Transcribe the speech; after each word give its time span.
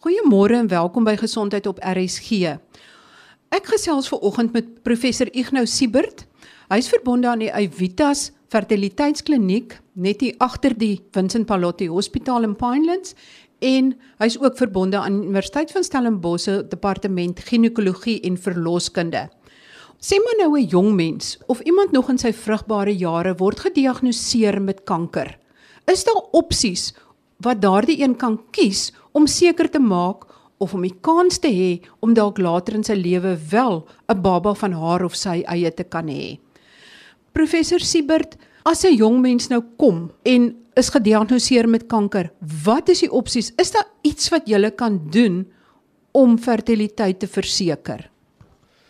Goeiemôre 0.00 0.54
en 0.56 0.68
welkom 0.72 1.04
by 1.04 1.12
Gesondheid 1.20 1.66
op 1.68 1.76
RSG. 1.84 2.54
Ek 3.52 3.66
gesels 3.68 4.06
ver 4.08 4.22
oggend 4.24 4.54
met 4.56 4.68
professor 4.80 5.28
Ignou 5.36 5.66
Siebert. 5.68 6.22
Hy's 6.72 6.86
verbonde 6.88 7.28
aan 7.28 7.42
die 7.42 7.50
Evitas 7.52 8.30
Fertiliteitskliniek 8.48 9.74
net 10.00 10.24
hier 10.24 10.38
agter 10.40 10.72
die 10.72 11.02
Vincent 11.12 11.44
Pallotti 11.50 11.90
Hospitaal 11.92 12.48
in 12.48 12.54
Pinelands 12.56 13.12
en 13.60 13.90
hy's 14.24 14.38
ook 14.40 14.56
verbonde 14.56 14.96
aan 14.96 15.20
Universiteit 15.20 15.76
van 15.76 15.84
Stellenbosch 15.84 16.48
se 16.48 16.56
departement 16.72 17.44
ginekologie 17.50 18.22
en 18.24 18.40
verloskunde. 18.40 19.26
Sê 20.00 20.16
maar 20.16 20.40
nou 20.40 20.56
'n 20.56 20.64
jong 20.64 20.94
mens 20.96 21.36
of 21.46 21.60
iemand 21.60 21.92
nog 21.92 22.08
in 22.08 22.18
sy 22.18 22.32
vrugbare 22.32 22.96
jare 22.96 23.36
word 23.36 23.60
gediagnoseer 23.60 24.62
met 24.62 24.84
kanker. 24.84 25.36
Is 25.84 26.04
daar 26.04 26.24
opsies 26.32 26.94
wat 27.42 27.60
daardie 27.62 28.00
een 28.02 28.16
kan 28.16 28.38
kies 28.52 28.90
om 29.12 29.26
seker 29.26 29.70
te 29.70 29.80
maak 29.80 30.26
of 30.60 30.74
om 30.76 30.84
die 30.84 30.94
kans 31.00 31.40
te 31.40 31.48
hê 31.48 31.70
om 32.04 32.14
dalk 32.14 32.38
later 32.38 32.76
in 32.76 32.84
sy 32.84 32.94
lewe 32.94 33.36
wel 33.50 33.86
'n 34.08 34.22
baba 34.22 34.54
van 34.54 34.72
haar 34.72 35.04
of 35.04 35.16
sy 35.16 35.42
eie 35.46 35.70
te 35.70 35.84
kan 35.84 36.08
hê. 36.08 36.38
Professor 37.32 37.80
Siebert, 37.80 38.36
as 38.64 38.84
'n 38.84 38.96
jong 38.96 39.20
mens 39.20 39.48
nou 39.48 39.62
kom 39.76 40.10
en 40.24 40.54
is 40.76 40.90
gediagnoseer 40.90 41.68
met 41.68 41.88
kanker, 41.88 42.30
wat 42.64 42.88
is 42.88 43.00
die 43.00 43.10
opsies? 43.10 43.52
Is 43.58 43.70
daar 43.70 43.86
iets 44.02 44.28
wat 44.28 44.48
jy 44.48 44.70
kan 44.70 45.00
doen 45.10 45.46
om 46.12 46.38
fertiliteit 46.38 47.18
te 47.20 47.26
verseker? 47.26 48.10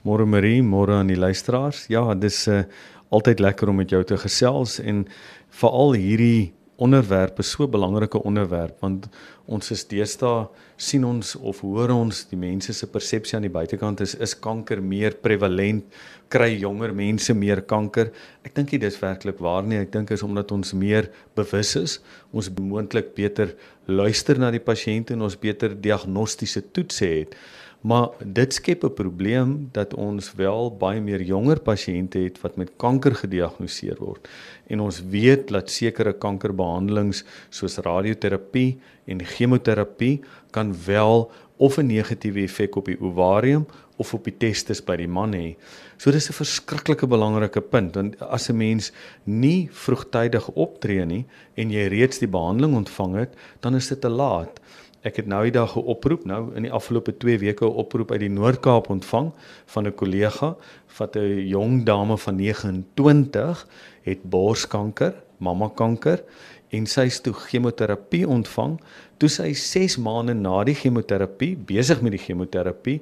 Môre 0.03 0.27
Marie, 0.27 0.63
môre 0.63 0.93
aan 0.93 1.07
die 1.07 1.19
luisteraars. 1.19 1.87
Ja, 1.89 2.15
dis 2.15 2.49
uh, 2.49 2.63
altyd 3.11 3.41
lekker 3.41 3.69
om 3.69 3.77
met 3.77 3.91
jou 3.91 4.05
te 4.05 4.17
gesels 4.17 4.79
en 4.81 5.07
veral 5.49 5.93
hierdie 5.93 6.53
onderwerp 6.81 7.39
is 7.43 7.51
so 7.51 7.65
'n 7.65 7.71
belangrike 7.71 8.23
onderwerp 8.23 8.81
want 8.81 9.09
ons 9.47 9.71
is 9.71 9.85
deesdae 9.85 10.49
sien 10.77 11.05
ons 11.05 11.37
of 11.37 11.61
hoor 11.61 11.91
ons 11.91 12.25
die 12.31 12.39
mense 12.39 12.73
se 12.73 12.87
persepsie 12.87 13.37
aan 13.37 13.47
die 13.47 13.53
buitekant 13.59 14.01
is 14.01 14.15
is 14.15 14.35
kanker 14.35 14.83
meer 14.83 15.15
prevalent? 15.15 15.85
Kry 16.29 16.57
jonger 16.61 16.95
mense 16.95 17.35
meer 17.35 17.61
kanker? 17.63 18.13
Ek 18.45 18.55
dink 18.55 18.71
dit 18.71 18.83
is 18.83 19.01
werklik 19.01 19.39
waar 19.39 19.63
nie. 19.63 19.79
Ek 19.79 19.93
dink 19.93 20.11
is 20.11 20.23
omdat 20.23 20.53
ons 20.53 20.73
meer 20.73 21.11
bewus 21.35 21.77
is 21.77 22.01
ons 22.33 22.49
moontlik 22.49 23.15
beter 23.15 23.55
luister 23.87 24.39
na 24.39 24.51
die 24.51 24.63
pasiënte 24.63 25.13
en 25.13 25.23
ons 25.23 25.37
beter 25.37 25.75
diagnostiese 25.75 26.63
toetse 26.73 27.07
het 27.07 27.35
Maar 27.81 28.09
dit 28.25 28.53
skep 28.53 28.85
'n 28.85 28.93
probleem 28.95 29.69
dat 29.73 29.95
ons 29.95 30.35
wel 30.35 30.77
baie 30.77 31.01
meer 31.01 31.23
jonger 31.23 31.61
pasiënte 31.61 32.19
het 32.19 32.41
wat 32.41 32.57
met 32.57 32.73
kanker 32.77 33.15
gediagnoseer 33.15 33.97
word. 33.99 34.29
En 34.67 34.81
ons 34.81 35.03
weet 35.09 35.49
dat 35.49 35.71
sekere 35.71 36.13
kankerbehandelings 36.13 37.25
soos 37.49 37.77
radioterapie 37.77 38.79
en 39.05 39.25
chemoterapie 39.25 40.21
kan 40.51 40.75
wel 40.87 41.31
of 41.57 41.79
'n 41.79 41.87
negatiewe 41.87 42.43
effek 42.43 42.77
op 42.77 42.85
die 42.85 43.01
ovarium 43.01 43.67
of 43.97 44.15
op 44.15 44.25
die 44.25 44.37
testis 44.37 44.81
by 44.85 44.97
die 44.97 45.09
man 45.09 45.33
hê. 45.33 45.57
So 45.97 46.11
dis 46.11 46.29
'n 46.29 46.33
verskriklike 46.33 47.07
belangrike 47.07 47.61
punt 47.61 47.95
want 47.95 48.21
as 48.21 48.49
'n 48.49 48.57
mens 48.57 48.93
nie 49.25 49.69
vroegtydig 49.73 50.49
optree 50.51 51.05
nie 51.05 51.27
en 51.55 51.71
jy 51.71 51.89
reeds 51.89 52.19
die 52.19 52.29
behandeling 52.29 52.75
ontvang 52.75 53.15
het, 53.15 53.35
dan 53.61 53.75
is 53.75 53.89
dit 53.89 54.01
te 54.01 54.09
laat. 54.09 54.61
Ek 55.01 55.17
het 55.17 55.29
nou 55.33 55.41
die 55.47 55.55
dag 55.55 55.77
'n 55.77 55.87
oproep 55.89 56.25
nou 56.29 56.55
in 56.55 56.63
die 56.63 56.73
afgelope 56.73 57.17
2 57.17 57.39
weke 57.39 57.65
'n 57.65 57.73
oproep 57.83 58.11
uit 58.11 58.21
die 58.21 58.29
Noord-Kaap 58.29 58.91
ontvang 58.91 59.33
van 59.67 59.87
'n 59.87 59.95
kollega 59.95 60.57
wat 60.99 61.17
'n 61.17 61.47
jong 61.49 61.85
dame 61.85 62.19
van 62.19 62.37
29 62.37 63.67
het 64.03 64.23
borskanker, 64.23 65.15
mamma 65.39 65.69
kanker 65.75 66.23
en 66.69 66.87
sy 66.87 67.09
het 67.09 67.23
toe 67.23 67.33
chemoterapie 67.33 68.29
ontvang. 68.29 68.81
Toe 69.19 69.29
sy 69.29 69.53
6 69.53 69.97
maande 69.97 70.35
na 70.35 70.65
die 70.65 70.75
chemoterapie 70.75 71.57
besig 71.57 72.01
met 72.03 72.13
die 72.13 72.25
chemoterapie, 72.27 73.01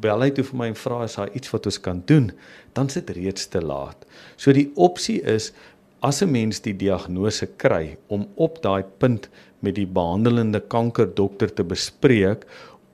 bel 0.00 0.20
hy 0.20 0.30
toe 0.30 0.44
vir 0.44 0.58
my 0.58 0.66
en 0.66 0.74
vra 0.74 1.02
as 1.02 1.14
daar 1.14 1.30
iets 1.32 1.50
wat 1.50 1.66
ons 1.66 1.80
kan 1.80 2.02
doen. 2.04 2.32
Dan 2.72 2.88
sit 2.88 3.10
reeds 3.10 3.46
te 3.46 3.60
laat. 3.60 4.06
So 4.36 4.52
die 4.52 4.70
opsie 4.74 5.22
is 5.22 5.52
as 6.00 6.22
'n 6.22 6.30
mens 6.30 6.60
die 6.60 6.76
diagnose 6.76 7.46
kry 7.56 7.96
om 8.08 8.28
op 8.36 8.62
daai 8.62 8.84
punt 8.98 9.28
met 9.60 9.74
die 9.74 9.86
behandelende 9.86 10.60
kankerdokter 10.60 11.52
te 11.52 11.64
bespreek 11.64 12.46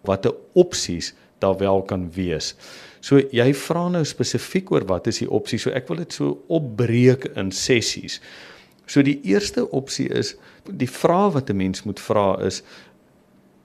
watter 0.05 0.35
opsies 0.53 1.13
daar 1.39 1.59
wel 1.59 1.83
kan 1.83 2.09
wees. 2.15 2.55
So 3.05 3.21
jy 3.21 3.51
vra 3.67 3.89
nou 3.93 4.05
spesifiek 4.09 4.71
oor 4.73 4.87
wat 4.89 5.09
is 5.11 5.21
die 5.21 5.31
opsie? 5.31 5.59
So 5.61 5.75
ek 5.77 5.89
wil 5.91 6.01
dit 6.05 6.17
so 6.17 6.39
opbreek 6.49 7.29
in 7.37 7.53
sessies. 7.53 8.21
So 8.87 9.05
die 9.05 9.19
eerste 9.29 9.67
opsie 9.77 10.09
is 10.13 10.35
die 10.65 10.89
vraag 10.89 11.35
wat 11.37 11.51
'n 11.51 11.57
mens 11.57 11.85
moet 11.85 12.01
vra 12.01 12.41
is 12.41 12.63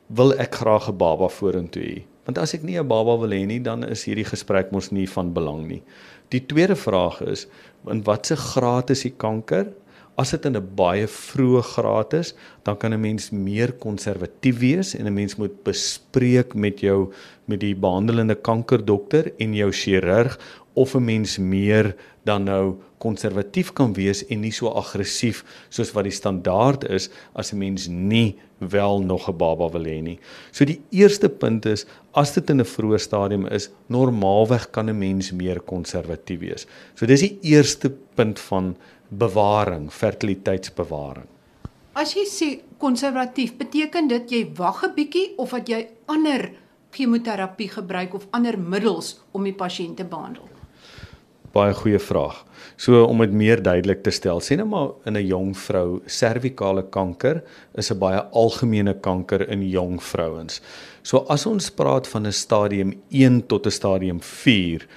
wil 0.08 0.34
ek 0.34 0.56
graag 0.56 0.90
'n 0.90 0.98
baba 0.98 1.28
vorentoe 1.30 1.84
hê? 1.84 2.04
Want 2.26 2.38
as 2.38 2.54
ek 2.54 2.64
nie 2.64 2.78
'n 2.78 2.88
baba 2.88 3.18
wil 3.18 3.30
hê 3.30 3.46
nie, 3.46 3.60
dan 3.60 3.84
is 3.84 4.04
hierdie 4.04 4.26
gesprek 4.26 4.72
mos 4.72 4.92
nie 4.92 5.08
van 5.08 5.34
belang 5.34 5.68
nie. 5.68 5.84
Die 6.30 6.46
tweede 6.46 6.76
vraag 6.76 7.22
is 7.22 7.48
in 7.88 8.04
watter 8.04 8.38
graad 8.38 8.90
is 8.90 9.02
die 9.02 9.16
kanker? 9.18 9.74
As 10.20 10.34
dit 10.36 10.46
in 10.46 10.58
'n 10.58 10.70
baie 10.76 11.08
vroeë 11.08 11.62
graad 11.64 12.14
is, 12.14 12.34
dan 12.64 12.78
kan 12.78 12.94
'n 12.94 13.00
mens 13.00 13.30
meer 13.32 13.72
konservatief 13.72 14.60
wees 14.60 14.96
en 14.96 15.08
'n 15.08 15.14
mens 15.14 15.36
moet 15.36 15.64
bespreek 15.64 16.54
met 16.56 16.80
jou 16.80 17.14
met 17.46 17.60
die 17.60 17.76
behandelende 17.76 18.36
kankerdokter 18.36 19.32
en 19.40 19.54
jou 19.54 19.72
chirurg 19.72 20.38
of 20.74 20.96
'n 20.96 21.06
mens 21.06 21.38
meer 21.38 21.96
dan 22.24 22.44
nou 22.44 22.76
konservatief 22.98 23.74
kan 23.74 23.94
wees 23.94 24.26
en 24.28 24.42
nie 24.42 24.52
so 24.52 24.68
aggressief 24.68 25.44
soos 25.70 25.92
wat 25.96 26.04
die 26.04 26.12
standaard 26.12 26.84
is 26.90 27.10
as 27.34 27.54
'n 27.54 27.58
mens 27.58 27.88
nie 27.88 28.36
wel 28.58 29.02
nog 29.02 29.30
'n 29.30 29.38
baba 29.38 29.70
wil 29.70 29.86
hê 29.86 30.02
nie. 30.02 30.20
So 30.52 30.66
die 30.66 30.82
eerste 30.92 31.30
punt 31.30 31.66
is 31.66 31.86
as 32.14 32.34
dit 32.34 32.50
in 32.50 32.60
'n 32.60 32.66
vroeë 32.66 33.00
stadium 33.00 33.46
is, 33.46 33.70
normaalweg 33.88 34.72
kan 34.72 34.90
'n 34.90 34.98
mens 34.98 35.32
meer 35.32 35.60
konservatief 35.60 36.40
wees. 36.40 36.68
So 36.96 37.06
dis 37.06 37.22
die 37.22 37.38
eerste 37.42 37.92
punt 38.16 38.40
van 38.40 38.76
bewaring, 39.10 39.90
fertiliteitsbewaring. 39.92 41.28
As 41.94 42.14
jy 42.16 42.26
sê 42.30 42.50
konservatief, 42.78 43.58
beteken 43.58 44.08
dit 44.08 44.32
jy 44.32 44.42
wag 44.56 44.84
'n 44.84 44.94
bietjie 44.96 45.34
of 45.38 45.52
wat 45.52 45.68
jy 45.70 45.88
ander 46.08 46.52
chemoterapie 46.92 47.70
gebruik 47.70 48.14
of 48.14 48.28
ander 48.32 48.58
middels 48.58 49.20
om 49.32 49.44
die 49.44 49.54
pasiënt 49.54 49.98
te 49.98 50.06
behandel? 50.06 50.48
Baie 51.52 51.74
goeie 51.74 52.00
vraag. 52.00 52.46
So 52.78 53.04
om 53.06 53.18
dit 53.18 53.32
meer 53.34 53.62
duidelik 53.64 54.04
te 54.04 54.12
stel, 54.12 54.40
sê 54.40 54.56
nou 54.56 54.68
maar 54.68 54.90
in 55.06 55.18
'n 55.18 55.28
jong 55.28 55.58
vrou, 55.58 56.02
servikale 56.06 56.84
kanker 56.84 57.44
is 57.76 57.92
'n 57.92 58.00
baie 58.00 58.22
algemene 58.32 58.94
kanker 58.94 59.50
in 59.50 59.70
jong 59.70 60.00
vrouens. 60.00 60.62
So 61.04 61.26
as 61.30 61.46
ons 61.46 61.70
praat 61.70 62.08
van 62.08 62.28
'n 62.28 62.32
stadium 62.32 62.94
1 63.10 63.48
tot 63.48 63.66
'n 63.66 63.72
stadium 63.72 64.20
4, 64.22 64.88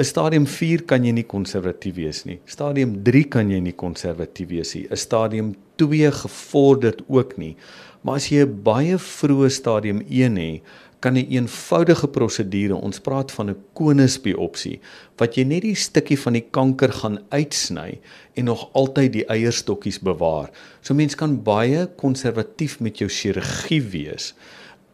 'n 0.00 0.04
Stadium 0.04 0.46
4 0.48 0.86
kan 0.88 1.04
jy 1.04 1.10
nie 1.12 1.26
konservatief 1.28 1.98
wees 1.98 2.22
nie. 2.24 2.38
Stadium 2.48 2.94
3 3.04 3.20
kan 3.34 3.50
jy 3.52 3.58
nie 3.60 3.74
konservatief 3.76 4.48
wees 4.48 4.70
nie. 4.74 4.86
'n 4.88 4.96
Stadium 4.96 5.50
2 5.76 6.08
gevorderd 6.22 7.02
ook 7.06 7.36
nie. 7.36 7.56
Maar 8.00 8.14
as 8.16 8.30
jy 8.30 8.46
'n 8.46 8.62
baie 8.64 8.96
vroeë 8.96 9.50
stadium 9.50 10.00
1 10.08 10.36
het, 10.36 10.62
kan 11.00 11.18
'n 11.18 11.28
eenvoudige 11.28 12.08
prosedure, 12.08 12.74
ons 12.74 13.00
praat 13.00 13.32
van 13.32 13.50
'n 13.50 13.56
konusbiopsie, 13.74 14.80
wat 15.18 15.36
jy 15.36 15.44
net 15.44 15.62
die 15.62 15.74
stukkie 15.74 16.18
van 16.18 16.32
die 16.32 16.46
kanker 16.50 16.92
gaan 16.92 17.18
uitsny 17.28 18.00
en 18.36 18.44
nog 18.44 18.72
altyd 18.72 19.12
die 19.12 19.26
eierstokkies 19.26 20.00
bewaar. 20.00 20.50
So 20.80 20.94
mens 20.94 21.14
kan 21.14 21.42
baie 21.42 21.86
konservatief 21.96 22.80
met 22.80 22.98
jou 22.98 23.08
chirurgie 23.08 23.82
wees 23.82 24.34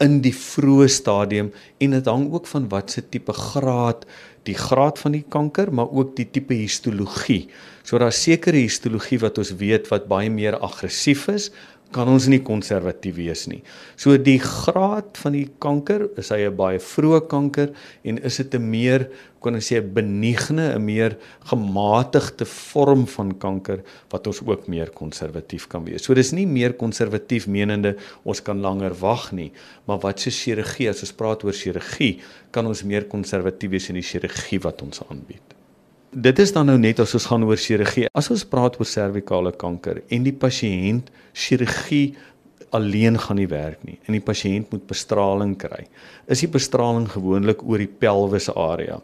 in 0.04 0.18
die 0.24 0.34
vroeë 0.36 0.88
stadium 0.92 1.52
en 1.80 1.94
dit 1.96 2.08
hang 2.10 2.26
ook 2.32 2.48
van 2.50 2.68
watse 2.72 3.02
tipe 3.08 3.32
graad 3.32 4.04
die 4.46 4.56
graad 4.58 5.00
van 5.02 5.16
die 5.16 5.24
kanker 5.32 5.72
maar 5.74 5.90
ook 5.90 6.14
die 6.18 6.28
tipe 6.30 6.54
histologie. 6.54 7.46
So 7.86 7.98
daar's 7.98 8.20
sekere 8.22 8.60
histologie 8.62 9.18
wat 9.22 9.38
ons 9.42 9.54
weet 9.58 9.88
wat 9.90 10.08
baie 10.10 10.30
meer 10.30 10.58
aggressief 10.58 11.26
is, 11.32 11.50
kan 11.94 12.08
ons 12.10 12.26
nie 12.28 12.42
konservatief 12.44 13.14
wees 13.16 13.46
nie. 13.46 13.62
So 13.96 14.16
die 14.18 14.38
graad 14.42 15.16
van 15.22 15.36
die 15.36 15.46
kanker, 15.62 16.08
is 16.18 16.30
hy 16.30 16.46
'n 16.46 16.56
baie 16.56 16.78
vroeë 16.78 17.28
kanker 17.28 17.72
en 18.04 18.18
is 18.18 18.36
dit 18.36 18.54
'n 18.54 18.70
meer 18.70 19.08
kon 19.40 19.54
ons 19.54 19.68
sê 19.70 19.78
'n 19.78 19.94
benigne, 19.94 20.74
'n 20.74 20.84
meer 20.84 21.16
gematigde 21.50 22.44
vorm 22.44 23.06
van 23.06 23.38
kanker 23.38 23.82
wat 24.10 24.26
ons 24.26 24.40
ook 24.42 24.66
meer 24.68 24.90
konservatief 24.90 25.68
kan 25.68 25.84
wees. 25.84 26.02
So 26.02 26.14
dis 26.14 26.32
nie 26.32 26.46
meer 26.46 26.72
konservatief 26.74 27.46
menende 27.46 27.96
ons 28.24 28.42
kan 28.42 28.60
langer 28.60 28.94
wag 29.00 29.32
nie, 29.32 29.52
maar 29.86 29.98
wat 30.00 30.20
se 30.20 30.30
chirurgie 30.30 30.88
as 30.88 31.02
ons 31.02 31.12
praat 31.12 31.44
oor 31.44 31.52
chirurgie, 31.52 32.20
kan 32.50 32.66
ons 32.66 32.82
meer 32.82 33.04
konservatief 33.04 33.70
wees 33.70 33.88
in 33.88 33.94
die 33.94 34.02
chirurgie 34.02 34.60
wat 34.60 34.82
ons 34.82 35.00
aanbied. 35.10 35.55
Dit 36.16 36.38
is 36.40 36.48
dan 36.48 36.64
nou 36.70 36.78
net 36.80 36.96
as 37.02 37.10
ons 37.12 37.26
gaan 37.28 37.42
oor 37.44 37.58
chirurgie. 37.60 38.06
As 38.16 38.30
ons 38.32 38.40
praat 38.48 38.78
oor 38.80 38.88
servikale 38.88 39.50
kanker 39.60 39.98
en 40.08 40.22
die 40.24 40.32
pasiënt 40.32 41.10
chirurgie 41.36 42.14
alleen 42.72 43.18
gaan 43.20 43.36
nie 43.36 43.48
werk 43.50 43.82
nie 43.84 43.98
en 44.08 44.16
die 44.16 44.22
pasiënt 44.24 44.72
moet 44.72 44.86
bestraling 44.88 45.52
kry. 45.60 45.82
Is 46.24 46.40
die 46.40 46.48
bestraling 46.54 47.04
gewoonlik 47.12 47.60
oor 47.68 47.84
die 47.84 47.90
pelvis 48.00 48.48
area. 48.48 48.96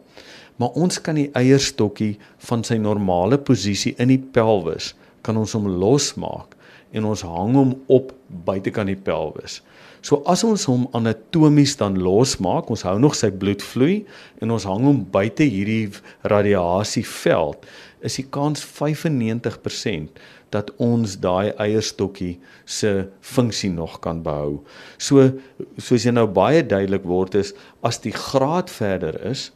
Maar 0.57 0.73
ons 0.81 0.97
kan 1.05 1.21
die 1.21 1.27
eierstokkie 1.37 2.15
van 2.47 2.65
sy 2.65 2.79
normale 2.81 3.37
posisie 3.37 3.93
in 4.01 4.09
die 4.09 4.17
pelvis 4.33 4.95
kan 5.21 5.37
ons 5.37 5.53
hom 5.53 5.69
losmaak 5.69 6.52
en 6.93 7.09
ons 7.09 7.23
hang 7.25 7.55
hom 7.57 7.73
op 7.91 8.13
buitekant 8.45 8.91
die 8.91 8.99
pelvis. 8.99 9.61
So 10.03 10.19
as 10.27 10.43
ons 10.43 10.65
hom 10.67 10.85
anatomies 10.97 11.77
dan 11.79 11.95
losmaak, 12.03 12.69
ons 12.73 12.83
hou 12.83 12.97
nog 12.99 13.15
sy 13.15 13.29
bloed 13.31 13.63
vloei 13.63 14.03
en 14.43 14.51
ons 14.51 14.67
hang 14.67 14.83
hom 14.89 14.99
buite 15.13 15.47
hierdie 15.47 15.93
radiasieveld, 16.27 17.63
is 18.03 18.19
die 18.19 18.27
kans 18.27 18.65
95% 18.67 20.19
dat 20.53 20.69
ons 20.83 21.15
daai 21.23 21.55
eierstokkie 21.55 22.35
se 22.69 22.91
funksie 23.23 23.71
nog 23.73 23.97
kan 24.03 24.19
behou. 24.25 24.59
So 25.01 25.31
soos 25.79 26.05
jy 26.05 26.13
nou 26.13 26.27
baie 26.29 26.61
duidelik 26.67 27.07
word 27.07 27.39
is 27.39 27.53
as 27.81 28.01
die 28.03 28.13
graad 28.13 28.69
verder 28.69 29.17
is, 29.31 29.47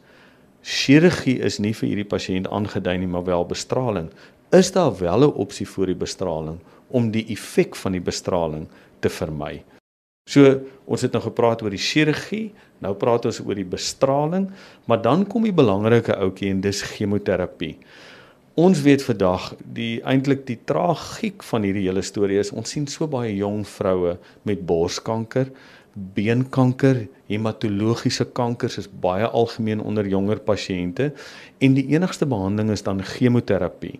chirurgie 0.64 1.38
is 1.44 1.60
nie 1.62 1.74
vir 1.76 1.92
hierdie 1.92 2.08
pasiënt 2.08 2.48
aangedui 2.50 2.96
nie, 2.98 3.10
maar 3.12 3.28
wel 3.28 3.46
bestraling. 3.52 4.08
Is 4.50 4.72
daar 4.72 4.96
wel 4.96 5.28
'n 5.28 5.36
opsie 5.44 5.68
vir 5.68 5.92
die 5.92 6.00
bestraling 6.08 6.58
om 6.90 7.10
die 7.12 7.26
effek 7.34 7.76
van 7.76 7.96
die 7.96 8.04
bestraling 8.04 8.66
te 9.00 9.12
vermy? 9.12 9.62
So 10.28 10.44
ons 10.84 11.04
het 11.04 11.14
nou 11.16 11.22
gepraat 11.24 11.62
oor 11.64 11.72
die 11.72 11.80
chirurgie, 11.80 12.50
nou 12.84 12.92
praat 13.00 13.24
ons 13.30 13.40
oor 13.40 13.56
die 13.56 13.68
bestraling, 13.68 14.50
maar 14.84 15.00
dan 15.04 15.24
kom 15.28 15.46
die 15.48 15.56
belangrike 15.56 16.16
ouetjie 16.20 16.52
en 16.52 16.60
dis 16.64 16.82
chemoterapie. 16.92 17.78
Ons 18.58 18.82
weet 18.82 19.04
vandag 19.06 19.52
die 19.62 20.00
eintlik 20.02 20.42
die 20.48 20.58
tragiek 20.66 21.44
van 21.46 21.62
hierdie 21.62 21.86
hele 21.86 22.02
storie 22.02 22.40
is 22.42 22.50
ons 22.50 22.72
sien 22.74 22.88
so 22.90 23.06
baie 23.06 23.30
jong 23.38 23.62
vroue 23.70 24.16
met 24.48 24.64
borskanker, 24.66 25.52
beenkanker, 26.16 27.04
hematologiese 27.30 28.26
kankers 28.34 28.80
is 28.82 28.90
baie 28.90 29.26
algemeen 29.26 29.80
onder 29.80 30.06
jonger 30.10 30.42
pasiënte 30.42 31.12
en 31.62 31.78
die 31.78 31.86
enigste 31.94 32.26
behandeling 32.26 32.74
is 32.74 32.84
dan 32.86 33.02
chemoterapie. 33.02 33.96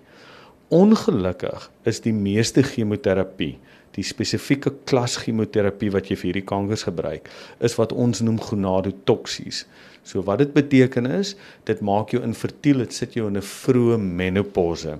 Ongelukkig 0.69 1.70
is 1.88 2.03
die 2.05 2.12
meeste 2.12 2.61
chemoterapie, 2.61 3.55
die 3.97 4.03
spesifieke 4.05 4.75
klas 4.85 5.15
chemoterapie 5.17 5.88
wat 5.94 6.11
jy 6.11 6.17
vir 6.20 6.29
hierdie 6.29 6.49
kankers 6.50 6.85
gebruik, 6.85 7.31
is 7.65 7.79
wat 7.81 7.94
ons 7.97 8.20
noem 8.20 8.37
gonadotoksies. 8.37 9.62
So 10.05 10.20
wat 10.26 10.43
dit 10.43 10.53
beteken 10.53 11.09
is, 11.09 11.38
dit 11.65 11.81
maak 11.81 12.12
jou 12.12 12.20
infertiel, 12.20 12.85
dit 12.85 12.93
sit 12.93 13.17
jou 13.17 13.31
in 13.31 13.41
'n 13.41 13.49
vroeë 13.49 13.97
menopause. 13.97 14.99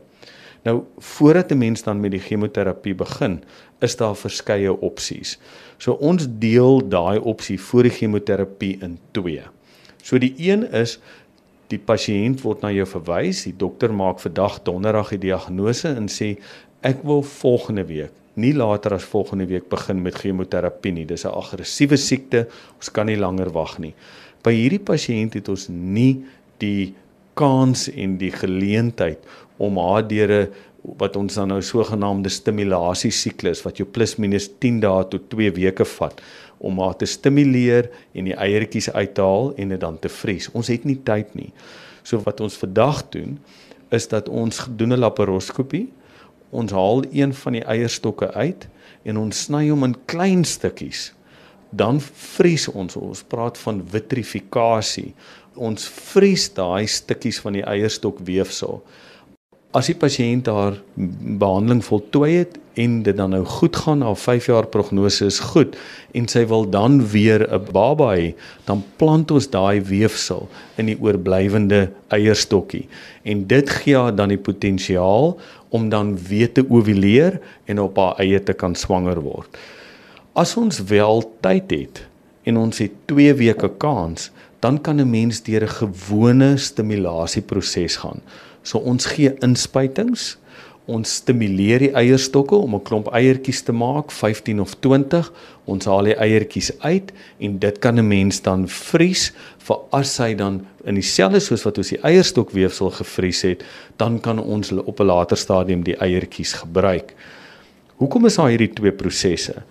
Nou 0.65 0.85
voordat 0.99 1.53
'n 1.53 1.59
mens 1.59 1.82
dan 1.82 2.00
met 2.00 2.11
die 2.11 2.25
chemoterapie 2.29 2.94
begin, 2.94 3.44
is 3.81 3.97
daar 3.97 4.17
verskeie 4.17 4.73
opsies. 4.81 5.38
So 5.79 5.93
ons 5.93 6.26
deel 6.29 6.88
daai 6.88 7.19
opsie 7.19 7.59
vir 7.59 7.82
die 7.82 7.93
chemoterapie 7.93 8.79
in 8.81 8.99
twee. 9.12 9.43
So 10.03 10.19
die 10.19 10.35
een 10.38 10.65
is 10.73 10.99
die 11.69 11.79
pasiënt 11.79 12.43
word 12.44 12.62
na 12.62 12.70
jou 12.73 12.87
verwys, 12.87 13.44
die 13.44 13.56
dokter 13.56 13.93
maak 13.93 14.20
vandag 14.20 14.62
donderdag 14.65 15.11
die 15.11 15.29
diagnose 15.29 15.88
en 15.88 16.09
sê 16.09 16.37
ek 16.87 17.03
wil 17.05 17.23
volgende 17.23 17.85
week 17.88 18.15
nie 18.38 18.55
later 18.55 18.94
as 18.94 19.06
volgende 19.11 19.49
week 19.50 19.67
begin 19.70 20.03
met 20.03 20.19
chemoterapie 20.23 20.93
nie. 20.93 21.05
Dis 21.05 21.25
'n 21.25 21.35
aggressiewe 21.35 21.97
siekte. 21.97 22.47
Ons 22.79 22.88
kan 22.91 23.06
nie 23.06 23.17
langer 23.17 23.50
wag 23.50 23.79
nie. 23.79 23.94
By 24.43 24.53
hierdie 24.53 24.79
pasiënt 24.79 25.35
het 25.35 25.49
ons 25.49 25.69
nie 25.69 26.25
die 26.59 26.94
kans 27.35 27.88
en 27.88 28.17
die 28.19 28.31
geleentheid 28.31 29.19
om 29.59 29.79
haar 29.79 30.06
deur 30.09 30.31
'n 30.31 30.49
wat 30.99 31.17
ons 31.17 31.35
dan 31.35 31.49
nou 31.49 31.61
sogenaamde 31.61 32.31
stimulasie 32.31 33.11
siklus 33.11 33.65
wat 33.65 33.76
jou 33.79 33.85
plus 33.85 34.17
minus 34.17 34.49
10 34.61 34.81
dae 34.81 35.05
tot 35.11 35.29
2 35.31 35.50
weke 35.50 35.85
vat 35.85 36.20
om 36.58 36.81
haar 36.82 36.96
te 36.96 37.06
stimuleer 37.06 37.90
en 38.12 38.25
die 38.25 38.37
eiertjies 38.37 38.90
uit 38.90 39.14
te 39.14 39.22
haal 39.22 39.52
en 39.56 39.75
dit 39.75 39.81
dan 39.81 39.99
te 39.99 40.08
vries. 40.08 40.50
Ons 40.52 40.70
het 40.72 40.84
nie 40.84 40.99
tyd 41.05 41.34
nie. 41.34 41.52
So 42.02 42.20
wat 42.25 42.40
ons 42.40 42.58
vandag 42.58 43.05
doen 43.14 43.38
is 43.94 44.08
dat 44.08 44.28
ons 44.28 44.66
doen 44.76 44.93
'n 44.93 44.99
laparoskopie. 44.99 45.88
Ons 46.50 46.72
haal 46.72 47.05
een 47.12 47.34
van 47.34 47.52
die 47.52 47.64
eierstokke 47.64 48.32
uit 48.32 48.69
en 49.05 49.16
ons 49.16 49.44
sny 49.44 49.69
hom 49.69 49.84
in 49.84 49.96
klein 50.06 50.44
stukkies 50.44 51.12
dan 51.70 52.00
vries 52.00 52.69
ons 52.69 52.96
ons 52.96 53.22
praat 53.28 53.58
van 53.60 53.82
vitrifikasie 53.93 55.12
ons 55.58 55.88
vries 56.12 56.46
daai 56.56 56.87
stukkies 56.88 57.40
van 57.44 57.58
die 57.58 57.64
eierstok 57.66 58.22
weefsel 58.25 58.81
as 59.76 59.91
die 59.91 59.97
pasiënt 59.99 60.49
haar 60.49 60.79
behandeling 60.97 61.82
voltooi 61.85 62.31
het 62.38 62.56
en 62.81 63.03
dit 63.03 63.17
dan 63.17 63.35
nou 63.35 63.44
goed 63.44 63.76
gaan 63.76 64.03
haar 64.03 64.17
5 64.17 64.47
jaar 64.49 64.67
prognose 64.67 65.26
is 65.29 65.41
goed 65.53 65.76
en 66.17 66.29
sy 66.29 66.47
wil 66.49 66.65
dan 66.70 67.00
weer 67.12 67.44
'n 67.44 67.73
baba 67.73 68.15
hê 68.17 68.35
dan 68.65 68.85
plant 68.97 69.31
ons 69.31 69.50
daai 69.50 69.81
weefsel 69.81 70.49
in 70.76 70.87
die 70.87 70.99
oorblywende 71.00 71.91
eierstokkie 72.09 72.88
en 73.25 73.47
dit 73.47 73.70
gee 73.70 73.97
haar 73.97 74.15
dan 74.15 74.29
die 74.29 74.38
potensiaal 74.41 75.38
om 75.69 75.88
dan 75.88 76.17
weer 76.17 76.53
te 76.53 76.65
ovuleer 76.69 77.41
en 77.67 77.81
op 77.81 77.97
haar 77.97 78.15
eie 78.19 78.43
te 78.43 78.53
kan 78.53 78.75
swanger 78.75 79.20
word 79.20 79.59
As 80.38 80.53
ons 80.55 80.76
wel 80.87 81.25
tyd 81.43 81.73
het 81.75 82.05
en 82.47 82.61
ons 82.61 82.79
het 82.79 82.93
2 83.11 83.32
weke 83.41 83.70
kans, 83.82 84.31
dan 84.62 84.79
kan 84.79 85.00
'n 85.00 85.11
mens 85.11 85.43
deur 85.43 85.62
'n 85.67 85.76
gewone 85.81 86.56
stimulasieproses 86.56 87.97
gaan. 87.97 88.20
So 88.62 88.78
ons 88.78 89.06
gee 89.06 89.32
inspuitings, 89.43 90.37
ons 90.88 91.19
stimuleer 91.20 91.82
die 91.84 91.90
eierstokke 91.93 92.56
om 92.56 92.75
'n 92.75 92.82
klomp 92.82 93.08
eiertjies 93.12 93.62
te 93.62 93.72
maak, 93.72 94.10
15 94.10 94.60
of 94.60 94.75
20. 94.81 95.32
Ons 95.66 95.84
haal 95.84 96.05
die 96.05 96.16
eiertjies 96.16 96.72
uit 96.81 97.12
en 97.38 97.58
dit 97.58 97.78
kan 97.78 97.99
'n 97.99 98.08
mens 98.08 98.40
dan 98.40 98.69
vries 98.69 99.32
vir 99.58 99.76
as 99.93 100.16
hy 100.19 100.34
dan 100.34 100.66
in 100.84 100.94
dieselfde 100.94 101.40
soos 101.40 101.64
wat 101.64 101.78
ons 101.78 101.88
die 101.88 102.00
eierstokweefsel 102.02 102.90
gevries 102.90 103.43
het, 103.43 103.64
dan 103.96 104.20
kan 104.20 104.38
ons 104.38 104.72
op 104.72 105.00
'n 105.00 105.06
later 105.06 105.37
stadium 105.37 105.82
die 105.82 105.96
eiertjies 105.96 106.52
gebruik. 106.52 107.14
Hoekom 107.96 108.26
is 108.26 108.37
daar 108.37 108.49
hierdie 108.49 108.72
twee 108.72 108.93
prosesse? 108.93 109.62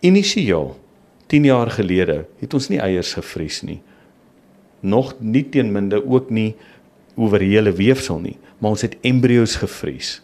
Initieel 0.00 0.76
10 1.26 1.44
jaar 1.44 1.70
gelede 1.70 2.26
het 2.38 2.54
ons 2.54 2.68
nie 2.68 2.78
eiers 2.78 3.12
gevries 3.12 3.62
nie. 3.62 3.80
Nog 4.80 5.14
nie 5.18 5.48
teen 5.50 5.72
minde 5.72 5.98
ook 6.06 6.30
nie 6.30 6.54
oor 7.16 7.40
hele 7.40 7.72
weefsel 7.72 8.20
nie, 8.22 8.36
maar 8.58 8.76
ons 8.76 8.84
het 8.86 8.96
embrio's 9.06 9.56
gevries. 9.60 10.20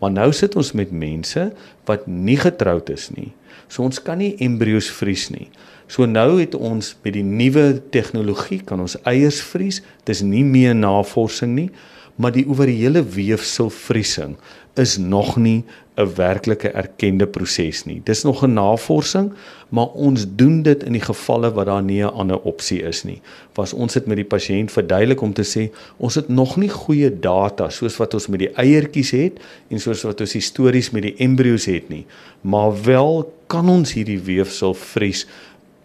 Maar 0.00 0.12
nou 0.12 0.30
sit 0.36 0.56
ons 0.56 0.72
met 0.76 0.90
mense 0.92 1.48
wat 1.88 2.06
nie 2.06 2.36
getroud 2.40 2.90
is 2.92 3.08
nie. 3.14 3.30
So 3.68 3.84
ons 3.86 4.00
kan 4.02 4.20
nie 4.20 4.34
embrio's 4.44 4.90
vries 4.92 5.30
nie. 5.32 5.48
So 5.88 6.06
nou 6.08 6.38
het 6.40 6.54
ons 6.56 6.94
met 7.04 7.14
die 7.16 7.24
nuwe 7.24 7.78
tegnologie 7.92 8.60
kan 8.66 8.82
ons 8.84 8.96
eiers 9.08 9.40
vries. 9.44 9.82
Dis 10.08 10.22
nie 10.24 10.44
meer 10.44 10.74
navorsing 10.76 11.54
nie, 11.56 11.68
maar 12.16 12.32
die 12.32 12.46
oor 12.48 12.66
die 12.66 12.82
hele 12.82 13.02
weefsel 13.02 13.70
vriesing 13.70 14.36
is 14.74 14.96
nog 14.98 15.36
nie 15.36 15.64
'n 15.96 16.14
werklike 16.14 16.68
erkende 16.68 17.26
proses 17.26 17.84
nie. 17.84 18.00
Dis 18.04 18.22
nog 18.22 18.42
'n 18.42 18.52
navorsing, 18.52 19.32
maar 19.68 19.86
ons 19.86 20.26
doen 20.28 20.62
dit 20.62 20.82
in 20.82 20.92
die 20.92 21.00
gevalle 21.00 21.52
wat 21.52 21.66
daar 21.66 21.82
nie 21.82 22.02
'n 22.02 22.14
ander 22.14 22.40
opsie 22.40 22.82
is 22.82 23.04
nie. 23.04 23.20
Was 23.54 23.72
ons 23.72 23.92
dit 23.92 24.06
met 24.06 24.16
die 24.16 24.24
pasiënt 24.24 24.72
verduidelik 24.72 25.20
om 25.20 25.32
te 25.32 25.42
sê 25.42 25.70
ons 25.96 26.14
het 26.14 26.28
nog 26.28 26.56
nie 26.56 26.68
goeie 26.68 27.18
data 27.20 27.70
soos 27.70 27.96
wat 27.96 28.14
ons 28.14 28.26
met 28.26 28.38
die 28.38 28.52
eiertjies 28.54 29.10
het 29.10 29.38
en 29.68 29.80
soos 29.80 30.02
wat 30.02 30.20
ons 30.20 30.32
histories 30.32 30.90
met 30.90 31.02
die 31.02 31.14
embrio's 31.16 31.64
het 31.64 31.88
nie, 31.88 32.06
maar 32.40 32.82
wel 32.82 33.32
kan 33.46 33.68
ons 33.68 33.92
hierdie 33.92 34.20
weefsel 34.20 34.74
vries 34.74 35.26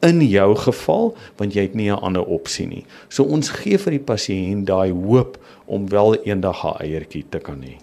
in 0.06 0.22
jou 0.22 0.56
geval 0.56 1.12
want 1.38 1.56
jy 1.56 1.62
het 1.68 1.76
nie 1.76 1.90
'n 1.92 2.00
ander 2.02 2.24
opsie 2.24 2.68
nie. 2.68 2.86
So 3.10 3.24
ons 3.24 3.50
gee 3.50 3.78
vir 3.78 3.92
die 3.92 4.06
pasiënt 4.12 4.66
daai 4.66 4.92
hoop 4.92 5.38
om 5.66 5.90
wel 5.90 6.16
eendag 6.26 6.62
haar 6.62 6.82
eiertjie 6.82 7.26
te 7.30 7.40
kan 7.40 7.62
hê. 7.62 7.78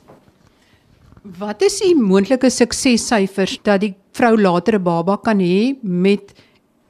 Wat 1.39 1.63
is 1.63 1.81
die 1.81 1.95
moontlike 1.95 2.51
suksessyfers 2.51 3.59
dat 3.63 3.81
die 3.81 3.95
vrou 4.13 4.37
later 4.39 4.75
'n 4.79 4.83
baba 4.83 5.17
kan 5.17 5.39
hê 5.39 5.77
met 5.83 6.35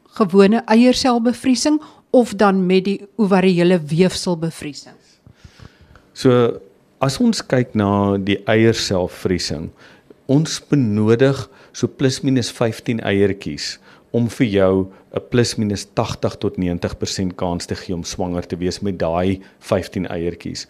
gewone 0.05 0.63
eierselbevriesing 0.67 1.81
of 2.11 2.35
dan 2.35 2.67
met 2.67 2.85
die 2.85 3.01
ovariële 3.17 3.81
weefselbevriesing? 3.81 4.95
So 6.13 6.61
as 7.01 7.19
ons 7.21 7.43
kyk 7.47 7.75
na 7.75 8.17
die 8.17 8.39
eierselvriesing, 8.49 9.71
ons 10.27 10.61
benodig 10.61 11.49
so 11.73 11.87
plus 11.87 12.23
minus 12.25 12.51
15 12.51 13.01
eiertjies 13.01 13.79
om 14.17 14.31
vir 14.33 14.47
jou 14.47 14.73
'n 15.17 15.29
plus 15.31 15.55
minus 15.57 15.87
80 15.95 16.37
tot 16.37 16.57
90% 16.61 17.35
kans 17.35 17.67
te 17.67 17.75
gee 17.75 17.95
om 17.95 18.05
swanger 18.05 18.47
te 18.47 18.57
wees 18.57 18.81
met 18.81 18.99
daai 18.99 19.41
15 19.59 20.07
eiertjies. 20.13 20.67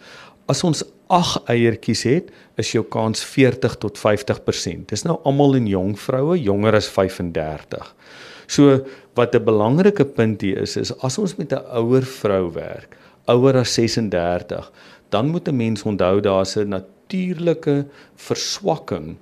As 0.47 0.63
ons 0.63 0.83
8 1.11 1.49
eiertjies 1.51 2.03
het, 2.07 2.31
is 2.55 2.71
jou 2.71 2.83
kans 2.87 3.23
40 3.23 3.75
tot 3.83 3.99
50%. 3.99 4.87
Dis 4.87 5.03
nou 5.03 5.17
almal 5.27 5.59
in 5.59 5.67
jong 5.67 5.97
vroue, 5.99 6.37
jonger 6.39 6.79
as 6.79 6.87
35. 6.87 7.93
So 8.47 8.85
wat 9.15 9.35
'n 9.35 9.43
belangrike 9.43 10.05
punt 10.05 10.41
hier 10.41 10.61
is, 10.61 10.77
is 10.77 10.91
as 11.03 11.17
ons 11.17 11.35
met 11.35 11.51
'n 11.51 11.65
ouer 11.81 12.03
vrou 12.03 12.51
werk, 12.53 12.95
ouer 13.27 13.57
as 13.57 13.73
36, 13.73 14.71
dan 15.09 15.27
moet 15.27 15.47
'n 15.47 15.57
mens 15.57 15.83
onthou 15.83 16.21
daar's 16.21 16.55
'n 16.55 16.69
natuurlike 16.69 17.85
verswakking 18.15 19.17